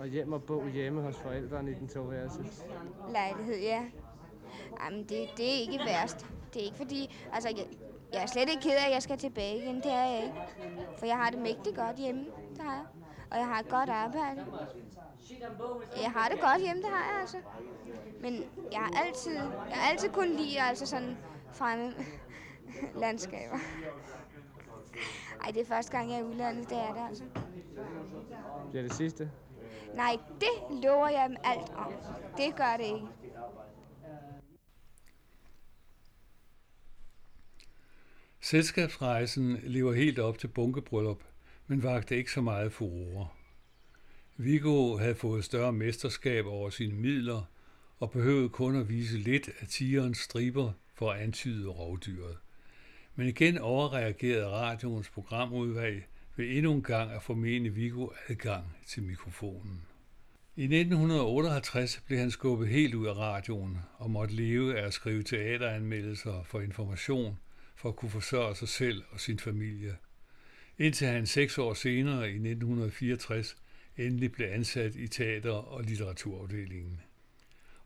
Og 0.01 0.07
hjem 0.07 0.33
og 0.33 0.43
bo 0.43 0.67
hjemme 0.67 1.03
hos 1.03 1.17
forældrene 1.17 1.71
i 1.71 1.75
den 1.75 1.89
toværelses. 1.89 2.67
Lejlighed, 3.13 3.59
ja. 3.61 3.83
Jamen, 4.85 5.01
det, 5.01 5.29
det 5.37 5.47
er 5.55 5.61
ikke 5.61 5.79
værst. 5.87 6.27
Det 6.55 6.61
er 6.63 6.65
ikke 6.65 6.77
fordi, 6.77 7.17
altså, 7.33 7.49
jeg, 7.49 7.67
jeg 8.13 8.23
er 8.23 8.27
slet 8.27 8.49
ikke 8.51 8.63
ked 8.63 8.71
af, 8.71 8.87
at 8.87 8.93
jeg 8.95 9.03
skal 9.03 9.19
tilbage 9.19 9.57
igen. 9.63 9.77
Det 9.77 9.93
er 9.93 10.05
jeg 10.05 10.23
ikke. 10.23 10.35
For 10.99 11.07
jeg 11.07 11.17
har 11.17 11.31
det 11.31 11.41
mægtigt 11.41 11.77
godt 11.77 11.97
hjemme. 11.97 12.25
Det 12.57 12.61
har 12.65 12.73
jeg. 12.73 12.85
Og 13.31 13.37
jeg 13.39 13.47
har 13.47 13.61
et 13.61 13.69
godt 13.69 13.89
arbejde. 13.91 14.45
Jeg 16.03 16.11
har 16.11 16.29
det 16.29 16.41
godt 16.41 16.61
hjemme, 16.63 16.83
det 16.83 16.91
har 16.91 17.13
jeg 17.13 17.21
altså. 17.21 17.37
Men 18.21 18.33
jeg 18.73 18.81
har 18.81 19.03
altid, 19.07 19.35
jeg 19.35 19.73
har 19.77 19.91
altid 19.91 20.09
kun 20.09 20.29
lide 20.29 20.61
altså 20.61 20.87
sådan 20.87 21.17
fremme 21.53 21.93
landskaber. 23.03 23.59
Ej, 25.45 25.51
det 25.51 25.61
er 25.61 25.67
første 25.67 25.93
gang, 25.93 26.11
jeg 26.11 26.17
er 26.17 26.21
i 26.21 26.25
udlandet, 26.25 26.71
det 26.71 26.79
er 26.79 26.93
det 26.95 27.09
altså. 27.09 27.25
Bliver 28.71 28.83
det 28.83 28.95
sidste? 28.95 29.31
Nej, 29.95 30.19
det 30.41 30.83
lover 30.83 31.09
jeg 31.09 31.29
dem 31.29 31.37
alt 31.45 31.71
om. 31.75 31.93
Det 32.37 32.57
gør 32.57 32.77
det 32.77 32.85
ikke. 32.85 33.07
Selskabsrejsen 38.41 39.59
lever 39.63 39.93
helt 39.93 40.19
op 40.19 40.39
til 40.39 40.49
bunkebryllup, 40.49 41.23
men 41.67 41.83
vagte 41.83 42.17
ikke 42.17 42.33
så 42.33 42.41
meget 42.41 42.73
furore. 42.73 43.29
Viggo 44.37 44.97
havde 44.97 45.15
fået 45.15 45.45
større 45.45 45.73
mesterskab 45.73 46.47
over 46.47 46.71
sine 46.71 46.95
midler 46.95 47.43
og 48.01 48.11
behøvede 48.11 48.49
kun 48.49 48.77
at 48.77 48.89
vise 48.89 49.19
lidt 49.19 49.51
af 49.61 49.69
tigerens 49.69 50.19
striber 50.19 50.73
for 50.95 51.11
at 51.11 51.21
antyde 51.21 51.69
rovdyret. 51.69 52.37
Men 53.15 53.29
igen 53.29 53.59
overreagerede 53.59 54.49
radioens 54.49 55.09
programudvalg 55.09 56.09
ved 56.37 56.57
endnu 56.57 56.73
en 56.73 56.83
gang 56.83 57.11
at 57.11 57.23
formene 57.23 57.69
Vigo 57.69 58.09
adgang 58.29 58.65
til 58.87 59.03
mikrofonen. 59.03 59.83
I 60.57 60.63
1958 60.63 62.03
blev 62.07 62.19
han 62.19 62.31
skubbet 62.31 62.69
helt 62.69 62.95
ud 62.95 63.07
af 63.07 63.17
radioen 63.17 63.79
og 63.99 64.11
måtte 64.11 64.35
leve 64.35 64.79
af 64.79 64.87
at 64.87 64.95
skrive 64.95 65.23
teateranmeldelser 65.23 66.43
for 66.45 66.61
information 66.61 67.39
for 67.77 67.89
at 67.89 67.97
kunne 67.97 68.11
forsørge 68.11 68.57
sig 68.57 68.69
selv 68.69 69.03
og 69.11 69.21
sin 69.21 69.39
familie. 69.39 69.97
Indtil 70.79 71.07
han 71.07 71.27
seks 71.27 71.59
år 71.59 71.75
senere 71.75 72.31
i 72.31 72.35
1964 72.35 73.57
endelig 73.97 74.33
blev 74.33 74.49
ansat 74.51 74.95
i 74.95 75.09
teater- 75.09 75.51
og 75.51 75.83
litteraturafdelingen. 75.83 77.01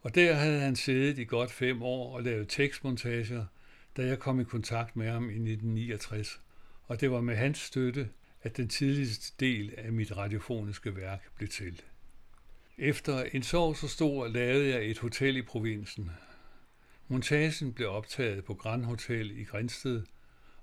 Og 0.02 0.14
der 0.14 0.34
havde 0.34 0.60
han 0.60 0.76
siddet 0.76 1.18
i 1.18 1.24
godt 1.24 1.50
fem 1.50 1.82
år 1.82 2.16
og 2.16 2.22
lavet 2.22 2.48
tekstmontager, 2.48 3.46
da 3.96 4.06
jeg 4.06 4.18
kom 4.18 4.40
i 4.40 4.44
kontakt 4.44 4.96
med 4.96 5.10
ham 5.10 5.22
i 5.22 5.32
1969, 5.32 6.40
og 6.84 7.00
det 7.00 7.10
var 7.10 7.20
med 7.20 7.36
hans 7.36 7.58
støtte, 7.58 8.08
at 8.42 8.56
den 8.56 8.68
tidligste 8.68 9.34
del 9.40 9.74
af 9.78 9.92
mit 9.92 10.16
radiofoniske 10.16 10.96
værk 10.96 11.30
blev 11.36 11.48
til. 11.48 11.82
Efter 12.78 13.22
en 13.22 13.42
sorg 13.42 13.76
så 13.76 13.88
stor 13.88 14.28
lavede 14.28 14.68
jeg 14.68 14.90
et 14.90 14.98
hotel 14.98 15.36
i 15.36 15.42
provinsen. 15.42 16.10
Montagen 17.08 17.72
blev 17.72 17.90
optaget 17.90 18.44
på 18.44 18.54
Grand 18.54 18.84
Hotel 18.84 19.38
i 19.38 19.44
Grænsted 19.44 20.02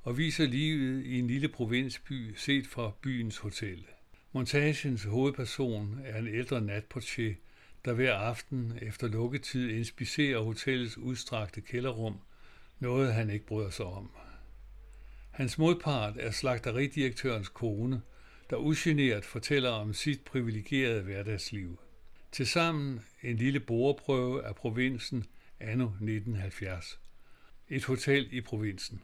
og 0.02 0.18
viser 0.18 0.46
livet 0.46 1.06
i 1.06 1.20
en 1.20 1.28
lille 1.28 1.48
provinsby 1.48 2.36
set 2.36 2.68
fra 2.68 2.92
byens 3.02 3.38
hotel. 3.38 3.86
Montagens 4.32 5.04
hovedperson 5.04 6.00
er 6.06 6.20
en 6.20 6.28
ældre 6.28 6.62
natportier, 6.62 7.36
der 7.86 7.94
hver 7.94 8.14
aften 8.14 8.80
efter 8.82 9.08
lukketid 9.08 9.70
inspicerer 9.70 10.40
hotellets 10.40 10.98
udstrakte 10.98 11.62
kælderrum, 11.62 12.20
noget 12.80 13.14
han 13.14 13.30
ikke 13.30 13.46
bryder 13.46 13.70
sig 13.70 13.86
om. 13.86 14.12
Hans 15.32 15.58
modpart 15.58 16.14
er 16.20 16.32
slagteridirektørens 16.32 17.50
kone, 17.50 18.02
der 18.50 18.58
ugeneret 18.58 19.26
fortæller 19.26 19.70
om 19.70 19.94
sit 19.94 20.22
privilegerede 20.22 21.02
hverdagsliv. 21.02 21.80
Tilsammen 22.32 23.02
en 23.24 23.36
lille 23.36 23.60
boreprøve 23.60 24.46
af 24.46 24.56
provinsen 24.56 25.26
anno 25.60 25.86
1970. 25.86 27.00
Et 27.70 27.84
hotel 27.84 28.28
i 28.32 28.42
provinsen. 28.42 29.02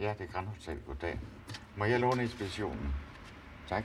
Ja, 0.00 0.14
det 0.18 0.28
er 0.28 0.32
Grand 0.32 0.46
Hotel. 0.46 0.80
Goddag. 0.86 1.20
Må 1.76 1.84
jeg 1.84 2.00
låne 2.00 2.22
inspirationen? 2.22 2.94
Tak. 3.68 3.84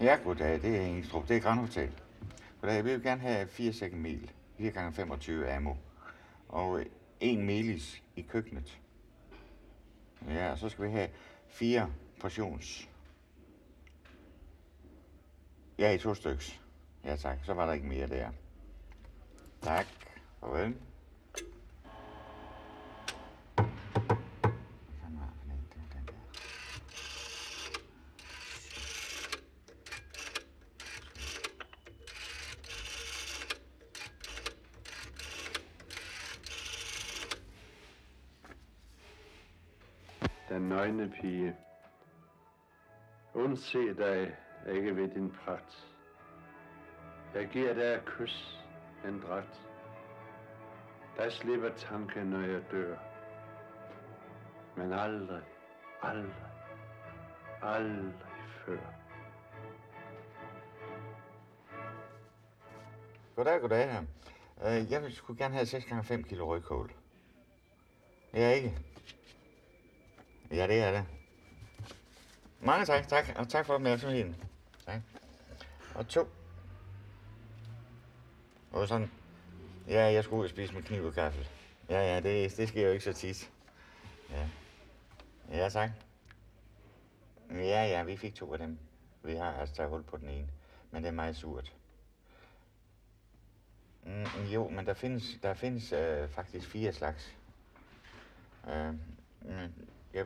Ja, 0.00 0.18
goddag. 0.24 0.62
Det 0.62 0.76
er 0.76 0.80
Engstrup. 0.80 1.28
Det 1.28 1.36
er 1.36 1.40
Grand 1.40 1.60
Hotel. 1.60 2.00
Goddag. 2.60 2.84
Vi 2.84 2.90
vil 2.90 3.02
gerne 3.02 3.20
have 3.20 3.48
4 3.48 3.72
sække 3.72 3.96
mel. 3.96 4.30
4 4.58 4.70
gange 4.70 4.92
25 4.92 5.52
ammo. 5.52 5.74
Og 6.48 6.80
øh, 6.80 6.86
en 7.20 7.46
melis 7.46 8.02
i 8.16 8.22
køkkenet. 8.22 8.80
Ja, 10.28 10.50
og 10.50 10.58
så 10.58 10.68
skal 10.68 10.84
vi 10.84 10.90
have 10.90 11.08
fire 11.46 11.92
portions. 12.20 12.88
Ja, 15.78 15.92
i 15.92 15.98
to 15.98 16.14
styks. 16.14 16.60
Ja, 17.04 17.16
tak. 17.16 17.38
Så 17.44 17.54
var 17.54 17.66
der 17.66 17.72
ikke 17.72 17.86
mere 17.86 18.08
der. 18.08 18.30
Tak. 19.64 19.86
Farvel. 20.40 20.76
Den 40.48 40.68
nøgne 40.68 41.12
pige. 41.20 41.56
Undse 43.34 43.94
dig 43.94 44.36
ikke 44.68 44.96
ved 44.96 45.08
din 45.08 45.30
pragt. 45.30 45.88
Jeg 47.34 47.48
giver 47.48 47.74
dig 47.74 47.82
et 47.82 48.04
kys, 48.04 48.63
en 49.08 49.20
dræt. 49.20 49.60
Der 51.16 51.30
slipper 51.30 51.70
tanken, 51.76 52.26
når 52.26 52.40
jeg 52.40 52.62
dør. 52.70 52.96
Men 54.76 54.92
aldrig, 54.92 55.42
aldrig, 56.02 56.34
aldrig 57.62 58.14
før. 58.66 58.78
Goddag, 63.36 63.60
goddag 63.60 63.92
her. 63.92 64.02
Øh, 64.64 64.90
jeg 64.90 65.02
vil 65.02 65.14
sgu 65.14 65.34
gerne 65.38 65.54
have 65.54 65.66
6 65.66 65.84
gange 65.84 66.04
5 66.04 66.24
kilo 66.24 66.46
rødkål. 66.46 66.92
Ja, 68.34 68.50
ikke? 68.50 68.78
Ja, 70.50 70.66
det 70.66 70.82
er 70.82 70.90
det. 70.90 71.04
Mange 72.60 72.86
tak, 72.86 73.08
tak, 73.08 73.24
og 73.36 73.48
tak 73.48 73.66
for 73.66 73.74
opmærksomheden. 73.74 74.36
Tak. 74.86 75.00
Og 75.94 76.08
to. 76.08 76.28
Og 78.74 78.88
sådan. 78.88 79.10
Ja, 79.88 80.00
jeg 80.12 80.24
skulle 80.24 80.40
ud 80.40 80.44
og 80.44 80.50
spise 80.50 80.74
med 80.74 80.82
kniv 80.82 81.04
og 81.04 81.12
gaffel. 81.12 81.48
Ja, 81.88 82.14
ja, 82.14 82.20
det, 82.20 82.56
det 82.56 82.68
sker 82.68 82.86
jo 82.86 82.92
ikke 82.92 83.04
så 83.04 83.12
tit. 83.12 83.50
Ja. 84.30 84.48
Ja, 85.50 85.68
tak. 85.68 85.90
Ja, 87.50 87.86
ja, 87.86 88.02
vi 88.02 88.16
fik 88.16 88.34
to 88.34 88.52
af 88.52 88.58
dem. 88.58 88.78
Vi 89.22 89.34
har 89.34 89.52
altså 89.52 89.74
taget 89.74 89.90
hul 89.90 90.02
på 90.02 90.16
den 90.16 90.28
ene. 90.28 90.48
Men 90.90 91.02
det 91.02 91.08
er 91.08 91.12
meget 91.12 91.36
surt. 91.36 91.72
Mm, 94.02 94.44
jo, 94.52 94.68
men 94.68 94.86
der 94.86 94.94
findes, 94.94 95.24
der 95.42 95.54
findes 95.54 95.92
øh, 95.92 96.28
faktisk 96.28 96.68
fire 96.68 96.92
slags. 96.92 97.34
Øh, 98.68 98.94
mm, 99.42 99.72
ja. 100.14 100.24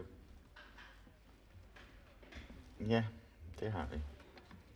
ja, 2.80 3.04
det 3.60 3.72
har 3.72 3.86
vi. 3.92 4.00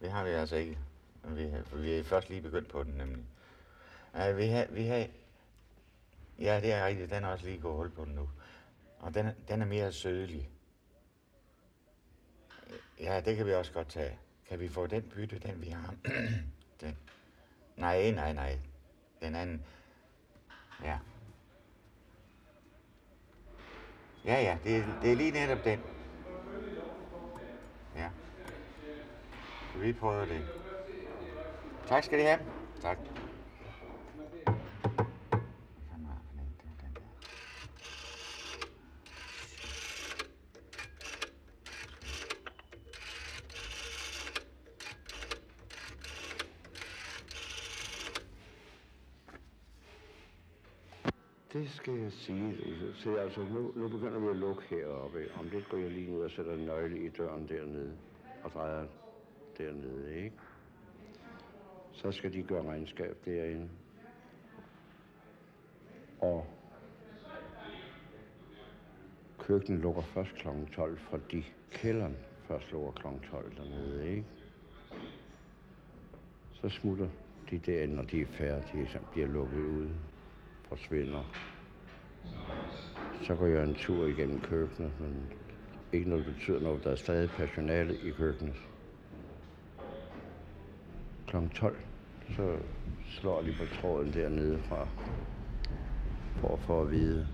Det 0.00 0.10
har 0.12 0.24
vi 0.24 0.30
altså 0.30 0.56
ikke. 0.56 0.78
Vi, 1.24 1.42
har- 1.48 1.76
vi 1.76 1.92
er 1.98 2.04
først 2.04 2.28
lige 2.28 2.40
begyndt 2.42 2.68
på 2.68 2.82
den 2.82 2.92
nemlig. 2.92 3.24
Uh, 4.14 4.36
vi 4.36 4.46
har, 4.46 4.66
vi 4.70 4.86
har, 4.86 5.06
ja, 6.38 6.60
det 6.60 6.72
er 6.72 6.86
rigtigt. 6.86 7.10
Den 7.10 7.24
er 7.24 7.28
også 7.28 7.44
lige 7.46 7.60
gået 7.60 7.76
hul 7.76 7.90
på 7.90 8.04
den 8.04 8.14
nu. 8.14 8.28
Og 8.98 9.14
den, 9.14 9.26
den 9.48 9.62
er 9.62 9.66
mere 9.66 9.92
sødlig. 9.92 10.48
Ja, 13.00 13.20
det 13.24 13.36
kan 13.36 13.46
vi 13.46 13.54
også 13.54 13.72
godt 13.72 13.88
tage. 13.88 14.18
Kan 14.48 14.60
vi 14.60 14.68
få 14.68 14.86
den 14.86 15.02
bytte, 15.02 15.38
den 15.38 15.62
vi 15.62 15.68
har? 15.68 15.94
den. 16.80 16.96
Nej, 17.76 18.10
nej, 18.10 18.32
nej. 18.32 18.58
Den 19.20 19.34
anden. 19.34 19.64
Ja. 20.84 20.98
Ja, 24.24 24.40
ja, 24.42 24.58
det, 24.64 24.76
er- 24.76 25.00
det 25.02 25.12
er 25.12 25.16
lige 25.16 25.30
netop 25.30 25.64
den. 25.64 25.80
Ja. 27.96 28.10
Vi 29.76 29.92
prøver 29.92 30.24
det. 30.24 30.46
Tak 31.86 32.04
skal 32.04 32.18
I 32.20 32.22
have. 32.22 32.38
Tak. 32.82 32.98
Det 52.12 52.26
så 52.26 52.32
jeg. 52.32 52.94
Så 52.94 53.16
altså, 53.16 53.40
nu, 53.40 53.72
nu 53.76 53.88
begynder 53.88 54.18
vi 54.18 54.28
at 54.28 54.36
lukke 54.36 54.62
heroppe. 54.70 55.18
Om 55.40 55.48
det 55.50 55.68
går 55.70 55.78
jeg 55.78 55.90
lige 55.90 56.10
ned 56.10 56.20
og 56.20 56.30
sætter 56.30 56.52
en 56.52 56.66
nøgle 56.66 56.98
i 57.04 57.08
døren 57.08 57.48
dernede. 57.48 57.92
Og 58.44 58.50
drejer 58.50 58.86
dernede, 59.58 60.16
ikke? 60.16 60.36
Så 61.92 62.12
skal 62.12 62.32
de 62.32 62.42
gøre 62.42 62.68
regnskab 62.68 63.16
derinde. 63.24 63.68
Og 66.20 66.46
køkkenet 69.38 69.80
lukker 69.80 70.02
først 70.02 70.34
kl. 70.34 70.48
12, 70.74 70.98
fordi 70.98 71.52
kælderen 71.70 72.16
først 72.48 72.72
lukker 72.72 72.92
kl. 72.92 73.30
12 73.30 73.56
dernede, 73.56 74.10
ikke? 74.10 74.24
Så 76.52 76.68
smutter 76.68 77.08
de 77.50 77.58
derinde, 77.58 77.94
når 77.94 78.02
de 78.02 78.20
er 78.20 78.26
færdige, 78.26 78.88
så 78.88 78.98
bliver 79.12 79.26
lukket 79.26 79.60
ud 79.60 79.88
forsvinder. 80.68 81.51
Så 83.22 83.34
går 83.34 83.46
jeg 83.46 83.64
en 83.64 83.74
tur 83.74 84.06
igennem 84.06 84.40
køkkenet, 84.40 84.92
men 85.00 85.32
ikke 85.92 86.10
noget 86.10 86.24
betyder 86.24 86.60
noget. 86.60 86.84
Der 86.84 86.90
er 86.90 86.96
stadig 86.96 87.30
personale 87.30 87.96
i 87.96 88.10
køkkenet. 88.10 88.54
Kl. 91.26 91.36
12, 91.54 91.76
så 92.36 92.56
slår 93.06 93.42
de 93.42 93.54
på 93.58 93.64
tråden 93.80 94.12
dernede 94.12 94.58
fra, 94.58 94.88
for 96.36 96.52
at 96.52 96.58
få 96.60 96.82
at 96.82 96.90
vide. 96.90 97.28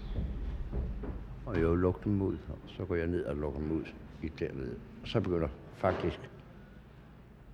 Og 1.46 1.54
jeg 1.54 1.68
lukker 1.68 2.02
dem 2.02 2.22
ud, 2.22 2.38
og 2.48 2.58
så 2.66 2.84
går 2.84 2.94
jeg 2.94 3.06
ned 3.06 3.24
og 3.24 3.36
lukker 3.36 3.60
dem 3.60 3.72
ud 3.72 3.84
i 4.22 4.28
dernede. 4.28 4.78
Og 5.02 5.08
så 5.08 5.20
begynder 5.20 5.48
faktisk 5.74 6.30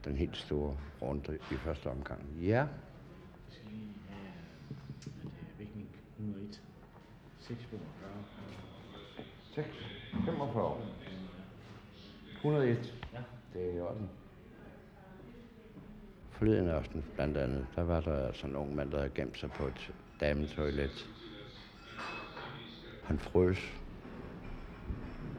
den 0.05 0.17
helt 0.17 0.37
store 0.37 0.77
runde 1.03 1.39
i 1.51 1.55
første 1.55 1.87
omgang. 1.87 2.21
Ja, 2.43 2.67
Vægtning 5.59 5.89
101. 6.19 6.63
6 9.55 9.67
6, 9.67 9.69
45. 10.25 10.77
101. 12.37 12.95
Ja. 13.13 13.19
Det 13.53 13.71
er 13.71 13.77
i 13.77 13.81
orden. 13.81 14.11
Forleden 16.31 16.69
aften 16.69 17.05
blandt 17.15 17.37
andet, 17.37 17.67
der 17.77 17.83
var 17.83 18.01
der 18.01 18.27
altså 18.27 18.47
en 18.47 18.57
ung 18.57 18.75
mand, 18.75 18.91
der 18.91 18.97
havde 18.97 19.11
gemt 19.15 19.39
sig 19.39 19.51
på 19.51 19.67
et 19.67 19.93
dametoilet. 20.21 21.07
Han 23.05 23.19
frøs. 23.19 23.59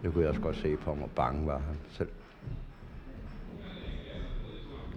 Det 0.01 0.13
kunne 0.13 0.21
jeg 0.21 0.30
også 0.30 0.41
godt 0.41 0.56
se 0.56 0.78
på 0.78 0.93
ham, 0.93 1.04
og 1.04 1.12
bange 1.12 1.47
var 1.47 1.58
han 1.58 1.78
selv. 1.89 2.12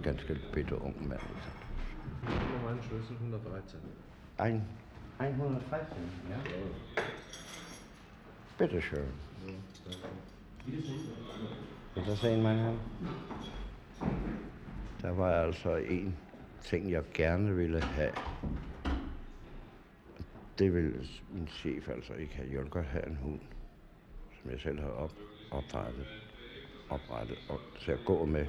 Ganske 0.03 0.39
bitte 0.53 0.81
ung 0.81 1.07
mand. 1.07 1.21
Altså. 1.35 1.49
Hvor 2.21 2.69
mange 2.69 2.81
Schlüssel 2.81 3.13
113? 3.13 3.79
Ein, 4.39 4.63
113, 5.19 5.97
ja. 6.29 6.35
Bitte 8.59 8.81
schön. 8.81 9.13
Vil 11.95 12.05
der 12.05 12.15
se 12.15 12.33
en 12.33 12.43
mand 12.43 12.59
her? 12.59 12.73
Der 15.01 15.11
var 15.11 15.31
altså 15.31 15.75
en 15.75 16.15
ting, 16.61 16.91
jeg 16.91 17.03
gerne 17.13 17.55
ville 17.55 17.81
have. 17.81 18.11
Det 20.57 20.73
ville 20.73 21.07
min 21.33 21.47
chef 21.47 21.89
altså 21.89 22.13
ikke 22.13 22.35
have. 22.35 22.49
Jeg 22.49 22.57
ville 22.57 22.69
godt 22.69 22.85
have 22.85 23.07
en 23.07 23.15
hund, 23.15 23.39
som 24.41 24.51
jeg 24.51 24.59
selv 24.59 24.79
har 24.79 24.89
op, 24.89 25.13
oprettet, 25.51 26.07
oprettet 26.89 27.37
og 27.49 27.59
til 27.79 27.91
at 27.91 27.99
gå 28.05 28.25
med 28.25 28.45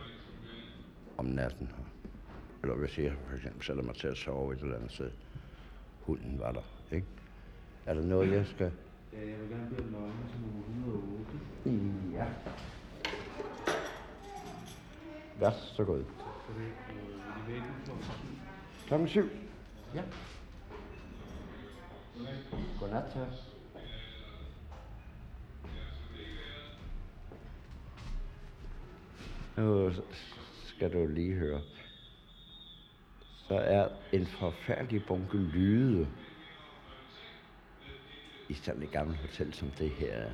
om 1.18 1.24
natten 1.24 1.66
her. 1.66 1.84
Eller 2.62 2.76
hvis 2.76 2.98
jeg 2.98 3.12
for 3.28 3.36
eksempel 3.36 3.62
sætter 3.62 3.82
mig 3.82 3.94
til 3.94 4.08
at 4.08 4.16
sove 4.16 4.52
et 4.52 4.60
eller 4.60 4.76
andet 4.76 4.92
sted. 4.92 5.10
Hunden 6.00 6.38
var 6.38 6.52
der, 6.52 6.62
ikke? 6.92 7.06
Er 7.86 7.94
der 7.94 8.02
noget, 8.02 8.32
jeg 8.32 8.46
skal... 8.46 8.72
Ja, 9.12 9.18
jeg 9.18 9.40
vil 9.40 9.48
gerne 9.48 9.70
bede 9.70 9.92
nøgne 9.92 10.28
til 10.30 10.40
nummer 10.40 10.62
108. 11.64 12.16
Ja. 12.16 12.26
Vær 15.40 15.50
så 15.50 15.84
god. 15.84 16.04
Klokken 18.86 18.86
Klokken 18.86 19.08
syv. 19.08 19.28
Ja. 19.94 20.02
Godnat, 22.80 23.12
så. 23.12 23.26
Nu 29.56 29.92
skal 30.64 30.92
du 30.92 31.06
lige 31.06 31.34
høre. 31.34 31.60
Så 33.48 33.54
er 33.54 33.88
en 34.12 34.26
forfærdelig 34.26 35.04
bunke 35.06 35.36
lyde 35.36 36.08
i 38.50 38.54
sådan 38.54 38.82
et 38.82 38.90
gammelt 38.90 39.18
hotel 39.18 39.54
som 39.54 39.70
det 39.70 39.90
her. 39.90 40.30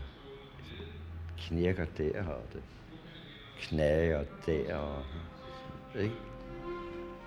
Knirker 1.38 1.84
der, 1.98 2.24
og 2.24 2.42
det 2.52 2.62
knager 3.58 4.24
der, 4.46 4.76
og, 4.76 5.04
ikke? 5.94 6.14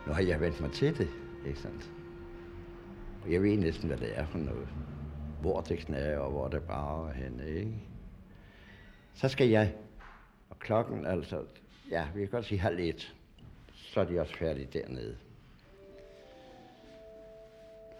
Nu 0.07 0.13
har 0.13 0.21
jeg 0.21 0.41
vendt 0.41 0.61
mig 0.61 0.71
til 0.71 0.97
det, 0.97 1.09
ikke 1.47 1.59
sandt? 1.59 1.91
Og 3.23 3.31
jeg 3.31 3.43
ved 3.43 3.57
næsten, 3.57 3.87
hvad 3.87 3.97
det 3.97 4.17
er 4.19 4.25
for 4.25 4.37
noget. 4.37 4.67
Hvor 5.41 5.61
det 5.61 5.79
knager, 5.79 6.19
og 6.19 6.31
hvor 6.31 6.47
det 6.47 6.63
bare 6.63 7.09
er 7.09 7.13
henne, 7.13 7.49
ikke? 7.49 7.73
Så 9.13 9.29
skal 9.29 9.49
jeg, 9.49 9.73
og 10.49 10.59
klokken 10.59 11.05
altså, 11.05 11.43
ja, 11.91 12.07
vi 12.15 12.19
kan 12.19 12.29
godt 12.29 12.45
sige 12.45 12.59
halv 12.59 12.79
et, 12.79 13.15
så 13.73 13.99
er 14.01 14.05
de 14.05 14.19
også 14.19 14.37
færdige 14.37 14.67
dernede. 14.73 15.17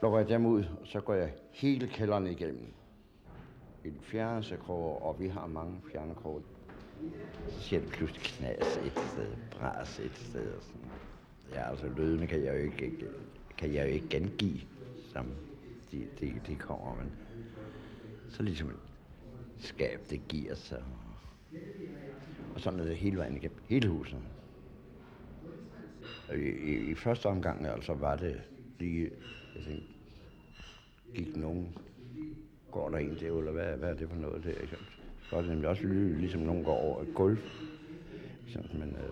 Lukker 0.02 0.20
jeg 0.20 0.30
dem 0.30 0.46
ud, 0.46 0.64
og 0.64 0.88
så 0.88 1.00
går 1.00 1.14
jeg 1.14 1.32
hele 1.52 1.88
kælderen 1.88 2.28
igennem 2.28 2.74
i 3.84 3.90
den 3.90 4.00
og 5.02 5.20
vi 5.20 5.28
har 5.28 5.48
mange 5.48 5.82
fjernekroge. 5.92 6.42
Så 7.50 7.62
siger 7.62 7.80
det 7.80 7.90
pludselig 7.90 8.22
knas 8.22 8.78
et 8.78 8.92
sted, 8.92 9.36
bras 9.52 10.00
et 10.00 10.16
sted. 10.16 10.54
Og 10.54 10.64
sådan. 10.64 10.90
Ja, 11.54 11.70
altså 11.70 11.88
lydene 11.98 12.28
kan 12.28 12.44
jeg 12.44 12.54
jo 12.54 12.60
ikke, 12.60 12.94
kan 13.58 13.74
jeg 13.74 13.88
jo 13.88 13.94
ikke 13.94 14.10
gengive, 14.10 14.62
som 15.14 15.26
de, 15.92 16.08
de, 16.20 16.42
de 16.48 16.56
kommer, 16.56 16.96
men 16.96 17.12
så 18.30 18.44
ligesom 18.44 18.70
et 18.70 18.76
skab, 19.58 20.10
det 20.10 20.28
giver 20.28 20.56
sig. 20.56 20.84
Og 22.56 22.62
sådan 22.62 22.80
er 22.80 22.84
det 22.84 22.98
hele 22.98 23.18
vejen 23.18 23.38
igennem, 23.38 23.58
hele 23.70 23.90
huset. 23.90 24.20
I, 26.36 26.42
i, 26.42 26.92
I 26.92 26.96
første 26.96 27.26
omgang 27.26 27.66
altså 27.66 27.94
var 27.94 28.16
det 28.16 28.42
lige, 28.80 29.12
jeg 29.56 29.64
tænkte, 29.64 29.88
gik 31.16 31.36
nogen, 31.36 31.78
går 32.72 32.90
der 32.90 32.98
en 32.98 33.20
der, 33.20 33.38
eller 33.38 33.52
hvad, 33.52 33.78
hvad 33.78 33.90
er 33.90 33.94
det 33.94 34.10
for 34.10 34.16
noget 34.16 34.44
der? 34.44 34.62
Ikke? 34.62 34.78
Så 35.30 35.36
er 35.36 35.42
det 35.42 35.50
nemlig 35.50 35.70
også 35.70 35.84
lyde, 35.84 36.20
ligesom 36.20 36.42
nogen 36.42 36.64
går 36.64 36.78
over 36.78 37.02
et 37.02 37.14
gulv. 37.16 37.38
Sådan, 38.48 38.80
men 38.80 38.96
øh, 38.96 39.10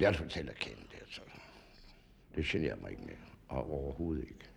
jeg 0.00 0.06
er 0.06 0.12
at 0.50 0.56
kende 0.56 0.82
det, 0.90 1.02
så 1.08 1.20
det 2.34 2.44
generer 2.44 2.76
mig 2.76 2.90
ikke 2.90 3.02
mere, 3.02 3.16
og 3.48 3.70
overhovedet 3.70 4.22
ikke. 4.22 4.50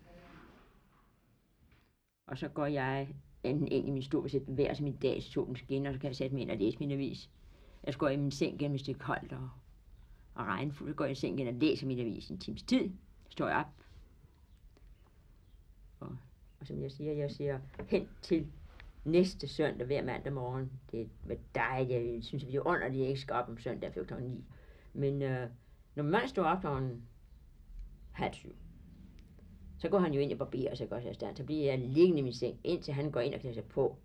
Og 2.27 2.37
så 2.37 2.47
går 2.47 2.65
jeg 2.65 3.15
enten 3.43 3.67
ind 3.67 3.87
i 3.87 3.91
min 3.91 4.03
stol 4.03 4.21
hvis 4.21 4.31
sætter 4.31 4.53
vejr 4.53 4.73
som 4.73 4.83
min 4.83 4.95
dag, 4.95 5.23
så 5.23 5.31
solen 5.31 5.55
skinner, 5.55 5.89
og 5.89 5.93
så 5.93 5.99
kan 5.99 6.07
jeg 6.07 6.15
sætte 6.15 6.35
mig 6.35 6.41
ind 6.41 6.51
og 6.51 6.57
læse 6.57 6.79
min 6.79 6.91
avis. 6.91 7.29
Jeg 7.83 7.93
går 7.93 8.09
i 8.09 8.17
min 8.17 8.31
seng 8.31 8.61
igen, 8.61 8.71
hvis 8.71 8.83
det 8.83 8.95
er 8.95 8.99
koldt 8.99 9.33
og, 9.33 9.49
og 10.35 10.45
regnfuldt. 10.45 10.91
Så 10.91 10.95
går 10.95 11.05
jeg 11.05 11.11
i 11.11 11.15
seng 11.15 11.39
igen 11.39 11.55
og 11.55 11.61
læser 11.61 11.87
min 11.87 11.99
avis 11.99 12.29
en 12.29 12.39
times 12.39 12.63
tid. 12.63 12.89
Så 13.25 13.31
står 13.31 13.47
jeg 13.47 13.57
op. 13.57 13.82
Og, 16.03 16.17
og 16.59 16.67
som 16.67 16.81
jeg 16.81 16.91
siger, 16.91 17.13
jeg 17.13 17.31
siger 17.31 17.59
hen 17.87 18.07
til 18.21 18.47
næste 19.05 19.47
søndag 19.47 19.87
hver 19.87 20.03
mandag 20.03 20.33
morgen. 20.33 20.71
Det 20.91 21.09
er 21.29 21.35
dejligt. 21.55 22.13
Jeg 22.15 22.23
synes, 22.23 22.47
vi 22.47 22.55
er 22.55 22.67
under, 22.67 22.85
at 22.85 22.97
jeg 22.97 23.07
ikke 23.07 23.21
skal 23.21 23.35
op 23.35 23.49
om 23.49 23.57
søndag 23.57 23.93
kl. 23.93 24.13
9. 24.21 24.43
Men 24.93 25.21
øh, 25.21 25.49
når 25.95 26.03
man 26.03 26.27
står 26.27 26.43
op 26.43 26.61
kl. 26.61 26.67
halv 28.11 28.33
syv, 28.33 28.55
så 29.77 29.89
går 29.89 29.99
han 29.99 30.13
jo 30.13 30.19
ind 30.19 30.31
og 30.31 30.37
barberer 30.37 30.75
sig 30.75 30.89
godt 30.89 31.03
i 31.03 31.13
stand. 31.13 31.37
Så 31.37 31.43
bliver 31.43 31.65
jeg 31.65 31.79
liggende 31.79 32.19
i 32.19 32.23
min 32.23 32.33
seng, 32.33 32.59
indtil 32.63 32.93
han 32.93 33.11
går 33.11 33.19
ind 33.19 33.33
og 33.33 33.39
klæder 33.39 33.53
sig 33.53 33.65
på. 33.65 33.97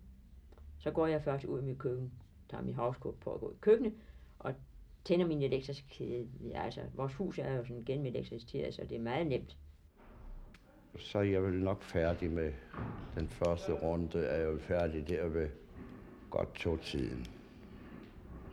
Så 0.79 0.91
går 0.91 1.07
jeg 1.07 1.21
først 1.21 1.45
ud 1.45 1.61
i 1.61 1.65
mit 1.65 1.77
køkken, 1.77 2.11
tager 2.49 2.63
min 2.63 2.75
havskåb 2.75 3.19
på 3.19 3.33
at 3.33 3.39
gå 3.39 3.51
i 3.51 3.55
køkkenet, 3.61 3.93
og 4.39 4.53
tænder 5.05 5.27
min 5.27 5.41
elektriske 5.41 5.87
kæde. 5.89 6.27
Altså, 6.55 6.81
vores 6.93 7.13
hus 7.13 7.39
er 7.39 7.53
jo 7.53 7.65
sådan 7.65 7.85
gennemelektriciteret, 7.85 8.73
så 8.73 8.81
det 8.89 8.95
er 8.95 9.01
meget 9.01 9.27
nemt. 9.27 9.57
Så 10.97 11.17
er 11.17 11.23
jeg 11.23 11.43
vel 11.43 11.63
nok 11.63 11.83
færdig 11.83 12.31
med 12.31 12.53
den 13.15 13.29
første 13.29 13.71
runde, 13.71 14.25
er 14.25 14.37
jeg 14.37 14.47
jo 14.47 14.59
færdig 14.59 15.07
der 15.07 15.27
ved 15.27 15.49
godt 16.29 16.55
to 16.55 16.77
tiden. 16.77 17.27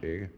Ikke? 0.02 0.30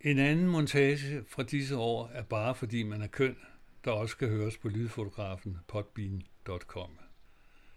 En 0.00 0.18
anden 0.18 0.46
montage 0.46 1.24
fra 1.28 1.42
disse 1.42 1.76
år 1.76 2.10
er 2.14 2.22
bare 2.22 2.54
fordi 2.54 2.82
man 2.82 3.02
er 3.02 3.06
køn, 3.06 3.36
der 3.84 3.90
også 3.90 4.16
kan 4.16 4.28
høres 4.28 4.56
på 4.56 4.68
lydfotografen 4.68 5.58
potbean.com. 5.68 6.90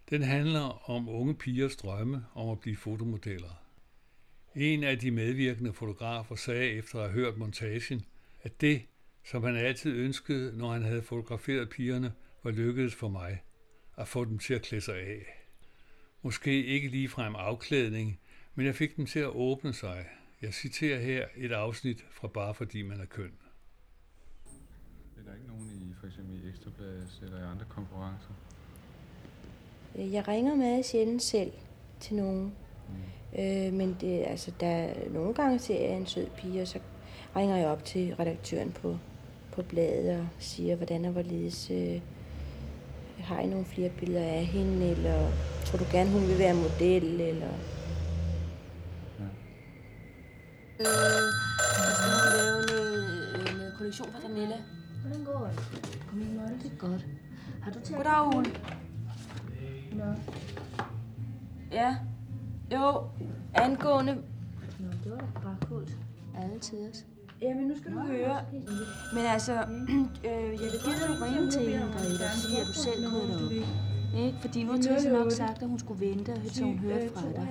Den 0.10 0.22
handler 0.22 0.90
om 0.90 1.10
unge 1.10 1.36
pigers 1.36 1.76
drømme 1.76 2.26
om 2.34 2.50
at 2.50 2.60
blive 2.60 2.76
fotomodeller. 2.76 3.64
En 4.56 4.84
af 4.84 5.00
de 5.00 5.12
medvirkende 5.12 5.74
fotografer 5.74 6.36
sagde 6.36 6.70
efter 6.70 7.00
at 7.00 7.12
have 7.12 7.14
hørt 7.14 7.38
montagen, 7.38 8.06
at 8.42 8.62
det, 8.62 8.82
som 9.26 9.44
han 9.44 9.56
altid 9.56 9.96
ønskede, 9.96 10.58
når 10.58 10.74
han 10.74 10.84
havde 10.84 11.02
fotograferet 11.02 11.70
pigerne, 11.70 12.14
var 12.44 12.52
lykkedes 12.52 12.96
for 12.96 13.08
mig 13.08 13.44
at 13.98 14.08
få 14.08 14.26
dem 14.26 14.40
til 14.40 14.54
at 14.54 14.62
klæde 14.62 14.82
sig 14.82 14.96
af. 14.96 15.48
Måske 16.22 16.66
ikke 16.66 16.88
ligefrem 16.88 17.36
afklædning, 17.36 18.20
men 18.56 18.66
jeg 18.66 18.76
fik 18.76 18.98
dem 18.98 19.06
til 19.06 19.20
at 19.20 19.28
åbne 19.28 19.74
sig, 19.74 20.06
jeg 20.42 20.54
citerer 20.54 21.00
her 21.00 21.28
et 21.36 21.52
afsnit 21.52 22.06
fra 22.12 22.28
Bare 22.28 22.54
fordi 22.54 22.82
man 22.82 23.00
er 23.00 23.06
køn. 23.06 23.32
Er 25.18 25.24
der 25.26 25.34
ikke 25.34 25.48
nogen 25.48 25.70
i 25.72 25.94
for 26.00 26.08
eksempel 26.08 26.46
i 26.46 26.50
Ekstrabladet 26.50 27.20
eller 27.24 27.40
i 27.40 27.52
andre 27.52 27.66
konkurrencer? 27.70 28.30
Jeg 29.96 30.28
ringer 30.28 30.56
meget 30.56 30.86
sjældent 30.86 31.22
selv 31.22 31.52
til 32.00 32.16
nogen. 32.16 32.54
Mm. 32.90 33.40
Øh, 33.40 33.74
men 33.74 33.98
det, 34.02 34.24
altså, 34.28 34.52
der, 34.60 35.10
nogle 35.10 35.34
gange 35.34 35.60
ser 35.60 35.82
jeg 35.82 35.98
en 35.98 36.06
sød 36.06 36.28
pige, 36.38 36.62
og 36.62 36.68
så 36.68 36.80
ringer 37.36 37.58
jeg 37.58 37.68
op 37.68 37.86
til 37.86 38.16
redaktøren 38.16 38.72
på, 38.72 38.98
på 39.56 39.62
bladet 39.62 40.20
og 40.20 40.28
siger, 40.40 40.76
hvordan 40.76 41.06
og 41.06 41.12
hvorledes 41.12 41.72
øh, 41.72 42.02
har 43.20 43.40
I 43.40 43.48
nogle 43.48 43.66
flere 43.66 43.90
billeder 43.90 44.26
af 44.26 44.46
hende, 44.46 44.90
eller 44.92 45.32
tror 45.66 45.78
du 45.78 45.86
gerne, 45.92 46.12
hun 46.12 46.28
vil 46.28 46.40
være 46.40 46.54
model, 46.54 47.22
eller 47.22 47.50
Øh, 50.80 50.86
jeg 51.86 51.94
skal 52.00 52.32
lave 52.38 52.62
noget, 52.72 53.12
øh, 53.50 53.58
noget 53.58 53.74
kollektion 53.78 54.12
for 54.12 54.20
Daniela. 54.28 54.56
Hvordan 55.02 55.24
går 55.24 55.48
det? 55.48 55.60
Kom 56.10 56.22
ind, 56.22 56.30
Mølle. 56.30 56.60
Det 56.64 56.72
er 56.72 56.78
godt. 56.78 57.06
Har 57.62 57.72
du 57.72 57.80
taget... 57.80 57.98
Goddag, 57.98 58.36
Ole. 58.36 58.52
Nå. 59.92 60.14
Ja. 61.72 61.98
Jo, 62.74 63.04
angående... 63.54 64.14
Nå, 64.80 64.88
det 65.04 65.12
var 65.12 65.18
da 65.18 65.26
bare 65.44 65.58
kult. 65.70 65.98
Alle 66.42 66.60
tiders. 66.60 67.06
Ja, 67.44 67.54
men 67.54 67.68
nu 67.68 67.78
skal 67.78 67.92
du 67.92 68.00
høre. 68.00 68.46
Men 69.14 69.26
altså, 69.26 69.54
øh, 70.28 70.52
jeg 70.62 70.70
vil 70.72 70.80
dig 70.86 71.16
en 71.16 71.22
ringe 71.24 71.52
til 71.52 71.62
hende, 71.62 71.86
Grete, 71.94 72.24
og 72.24 72.38
sige, 72.38 72.62
at 72.62 72.68
du 72.68 72.74
selv 72.74 73.10
kunne 73.10 73.34
det 73.34 73.46
op. 73.46 73.52
Ikke? 74.18 74.38
Fordi 74.42 74.64
nu 74.64 74.72
har 74.72 74.78
Tisse 74.78 75.10
nok 75.10 75.32
sagt, 75.32 75.62
at 75.62 75.68
hun 75.68 75.80
skulle 75.80 76.08
vente, 76.08 76.50
til 76.50 76.64
hun 76.64 76.78
hørte 76.78 77.10
fra 77.14 77.22
dig. 77.36 77.48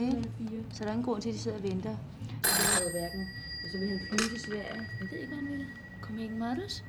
Ikke? 0.00 0.24
Så 0.70 0.84
der 0.84 0.88
er 0.88 0.92
ingen 0.92 1.04
grund 1.04 1.22
til, 1.22 1.28
at 1.28 1.34
de 1.34 1.38
sidder 1.38 1.56
og 1.56 1.62
venter. 1.62 1.90
Er 1.90 2.90
hverken. 2.92 3.20
Og 3.64 3.70
så 3.72 3.78
vil 3.78 3.88
han 3.88 4.00
flyve 4.08 4.30
til 4.30 4.40
Sverige. 4.40 4.86
Jeg 5.00 5.08
ved 5.10 5.18
ikke, 5.18 5.34
hvad 5.34 5.44
han 5.44 5.52
vil. 5.52 5.66
Kom 6.02 6.18
ikke 6.18 6.34
Mothers. 6.34 6.84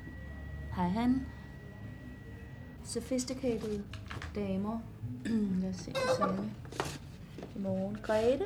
Hej 0.76 0.88
han. 0.88 1.26
Sophisticated 2.84 3.80
damer. 4.34 4.80
Lad 5.62 5.70
os 5.70 5.76
se, 5.76 5.90
hvad 6.18 6.28
vi. 6.32 6.48
Godmorgen. 7.54 7.98
Grete. 8.02 8.44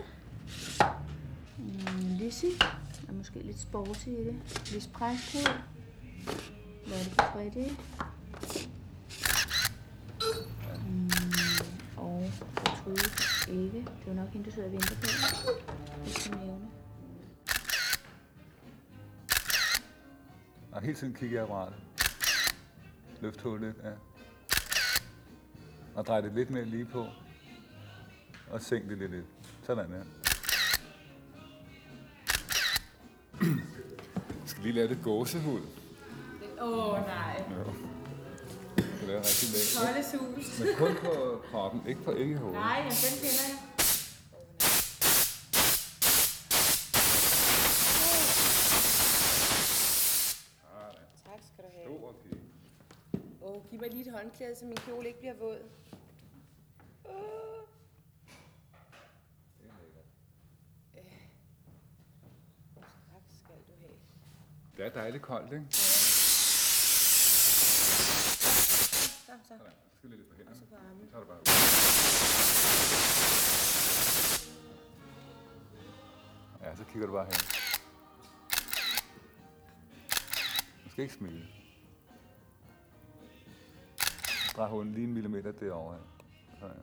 Mm, 1.59 2.17
Lissy. 2.19 2.47
Er 3.13 3.17
måske 3.17 3.39
lidt 3.39 3.59
sporty 3.59 4.07
i 4.07 4.25
det. 4.25 4.35
Vis 4.75 4.87
pres 4.87 5.33
på. 5.33 5.53
Hvad 6.87 6.99
er 6.99 7.05
det 7.05 7.13
for 7.13 7.23
Fredrik. 7.33 7.81
Mm, 10.87 11.11
og 11.97 12.31
Gertrude 12.57 13.63
ikke. 13.63 13.79
Det 13.79 14.07
var 14.07 14.15
nok 14.15 14.29
hende, 14.29 14.45
der 14.45 14.51
sidder 14.55 14.69
og 14.69 14.73
venter 14.73 14.95
på. 14.95 15.07
Det 16.05 16.15
skal 16.15 16.37
nævne. 16.37 16.69
Og 20.73 20.83
hele 20.83 20.95
tiden 20.95 21.15
kigger 21.15 21.41
jeg 21.41 21.49
på. 21.49 21.67
Løft 23.21 23.41
hullet, 23.41 23.75
ja. 23.85 23.93
Og 25.95 26.07
drej 26.07 26.21
det 26.21 26.33
lidt 26.33 26.51
mere 26.51 26.65
lige 26.65 26.85
på. 26.85 27.07
Og 28.51 28.63
sænk 28.63 28.89
det 28.89 28.99
lidt 28.99 29.11
lidt. 29.11 29.27
Sådan 29.63 29.91
der. 29.91 29.97
Ja. 29.97 30.22
Skal 34.63 34.73
lige 34.73 34.87
lave 34.87 34.95
det 34.95 35.05
gåsehud. 35.05 35.61
Åh, 36.61 36.89
oh, 36.89 37.07
nej. 37.07 37.45
Ja. 37.51 37.65
Det 38.77 39.15
er 39.15 39.19
rigtig 39.19 39.49
lækkert. 39.55 39.77
Koldesus. 39.83 40.59
Men 40.59 40.69
kun 40.79 40.97
på 41.05 41.43
kroppen, 41.51 41.81
ikke 41.87 42.03
på 42.03 42.13
æggehovedet. 42.17 42.61
Nej, 42.61 42.77
jamen, 42.77 42.91
den 42.91 43.15
kender 43.23 43.45
jeg. 43.49 43.59
Tak 51.25 51.41
skal 51.53 51.65
du 51.65 51.71
have. 51.75 51.85
Stor 51.85 52.15
pige. 52.23 52.41
Åh, 53.43 53.71
giv 53.71 53.81
mig 53.81 53.91
lige 53.91 54.07
et 54.07 54.13
håndklæde, 54.13 54.57
så 54.57 54.65
min 54.65 54.77
kjole 54.77 55.07
ikke 55.07 55.19
bliver 55.19 55.35
våd. 55.35 55.59
Åh. 57.05 57.13
Øh. 60.97 61.03
Tak 62.77 63.23
skal 63.41 63.55
du 63.69 63.73
have. 63.81 63.97
Det 64.77 64.82
er 64.82 64.82
dejligt 64.95 65.23
koldt, 65.23 65.53
ikke? 65.53 65.67
Så, 65.71 65.77
så. 69.27 69.33
Sådan. 69.49 69.73
Skal 69.99 70.11
lidt 70.11 70.29
på 70.29 70.35
hænderne. 70.37 70.51
Og 70.51 70.57
så 70.57 70.63
på 70.71 70.77
armen. 70.77 71.07
Så 71.07 71.11
tager 71.13 71.25
du 71.25 71.29
bare. 71.29 71.39
Ja, 76.63 76.77
så 76.77 76.85
kigger 76.85 77.07
du 77.07 77.13
bare 77.13 77.25
hen. 77.25 77.35
Du 80.85 80.91
skal 80.91 81.03
ikke 81.03 81.15
smile. 81.15 81.47
Drej 84.57 84.69
hunden 84.69 84.95
lige 84.95 85.05
en 85.05 85.13
millimeter 85.13 85.53
derovre. 85.53 85.99
Sådan. 86.61 86.77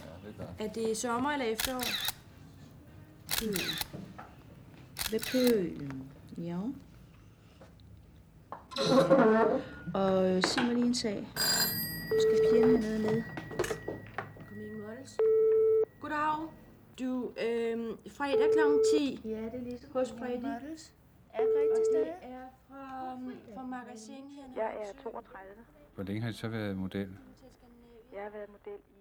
Ja, 0.00 0.28
det 0.28 0.34
er 0.40 0.46
godt. 0.46 0.60
Er 0.60 0.72
det 0.72 0.96
sommer 0.96 1.30
eller 1.30 1.46
efterår? 1.46 1.82
Ved 5.12 5.20
pølen. 5.32 6.12
Ja. 6.38 6.58
Og 9.94 10.30
øh, 10.30 10.42
sig 10.42 10.64
mig 10.64 10.74
lige 10.74 10.86
en 10.86 10.94
sag. 10.94 11.28
Skal 12.22 12.38
pigerne 12.50 12.78
have 12.78 12.98
noget 12.98 13.00
med? 13.00 13.22
Kom 14.48 14.58
ikke 14.58 14.76
Models. 14.86 15.16
Goddag. 16.00 16.38
Du, 16.98 17.32
øh, 17.44 17.76
fredag 18.10 18.48
kl. 18.54 18.60
10. 18.98 19.20
Ja, 19.24 19.30
det 19.30 19.54
er 19.54 19.62
lige 19.62 19.78
så 19.78 19.86
Hos 19.92 20.10
Freddy. 20.18 20.42
Models. 20.42 20.94
Er 21.34 21.38
Grete 21.38 21.74
til 21.76 21.84
stede? 21.92 22.04
Det 22.04 22.14
er 22.22 22.46
fra, 22.68 23.14
fra 23.54 23.62
magasin 23.66 24.24
her. 24.36 24.44
Jeg 24.56 24.70
er 24.82 25.02
32. 25.02 25.50
Hvor 25.94 26.04
længe 26.04 26.22
har 26.22 26.30
I 26.30 26.32
så 26.32 26.48
været 26.48 26.76
model? 26.76 27.08
Jeg 28.12 28.22
har 28.22 28.30
været 28.30 28.48
model 28.48 28.80
i 28.90 28.97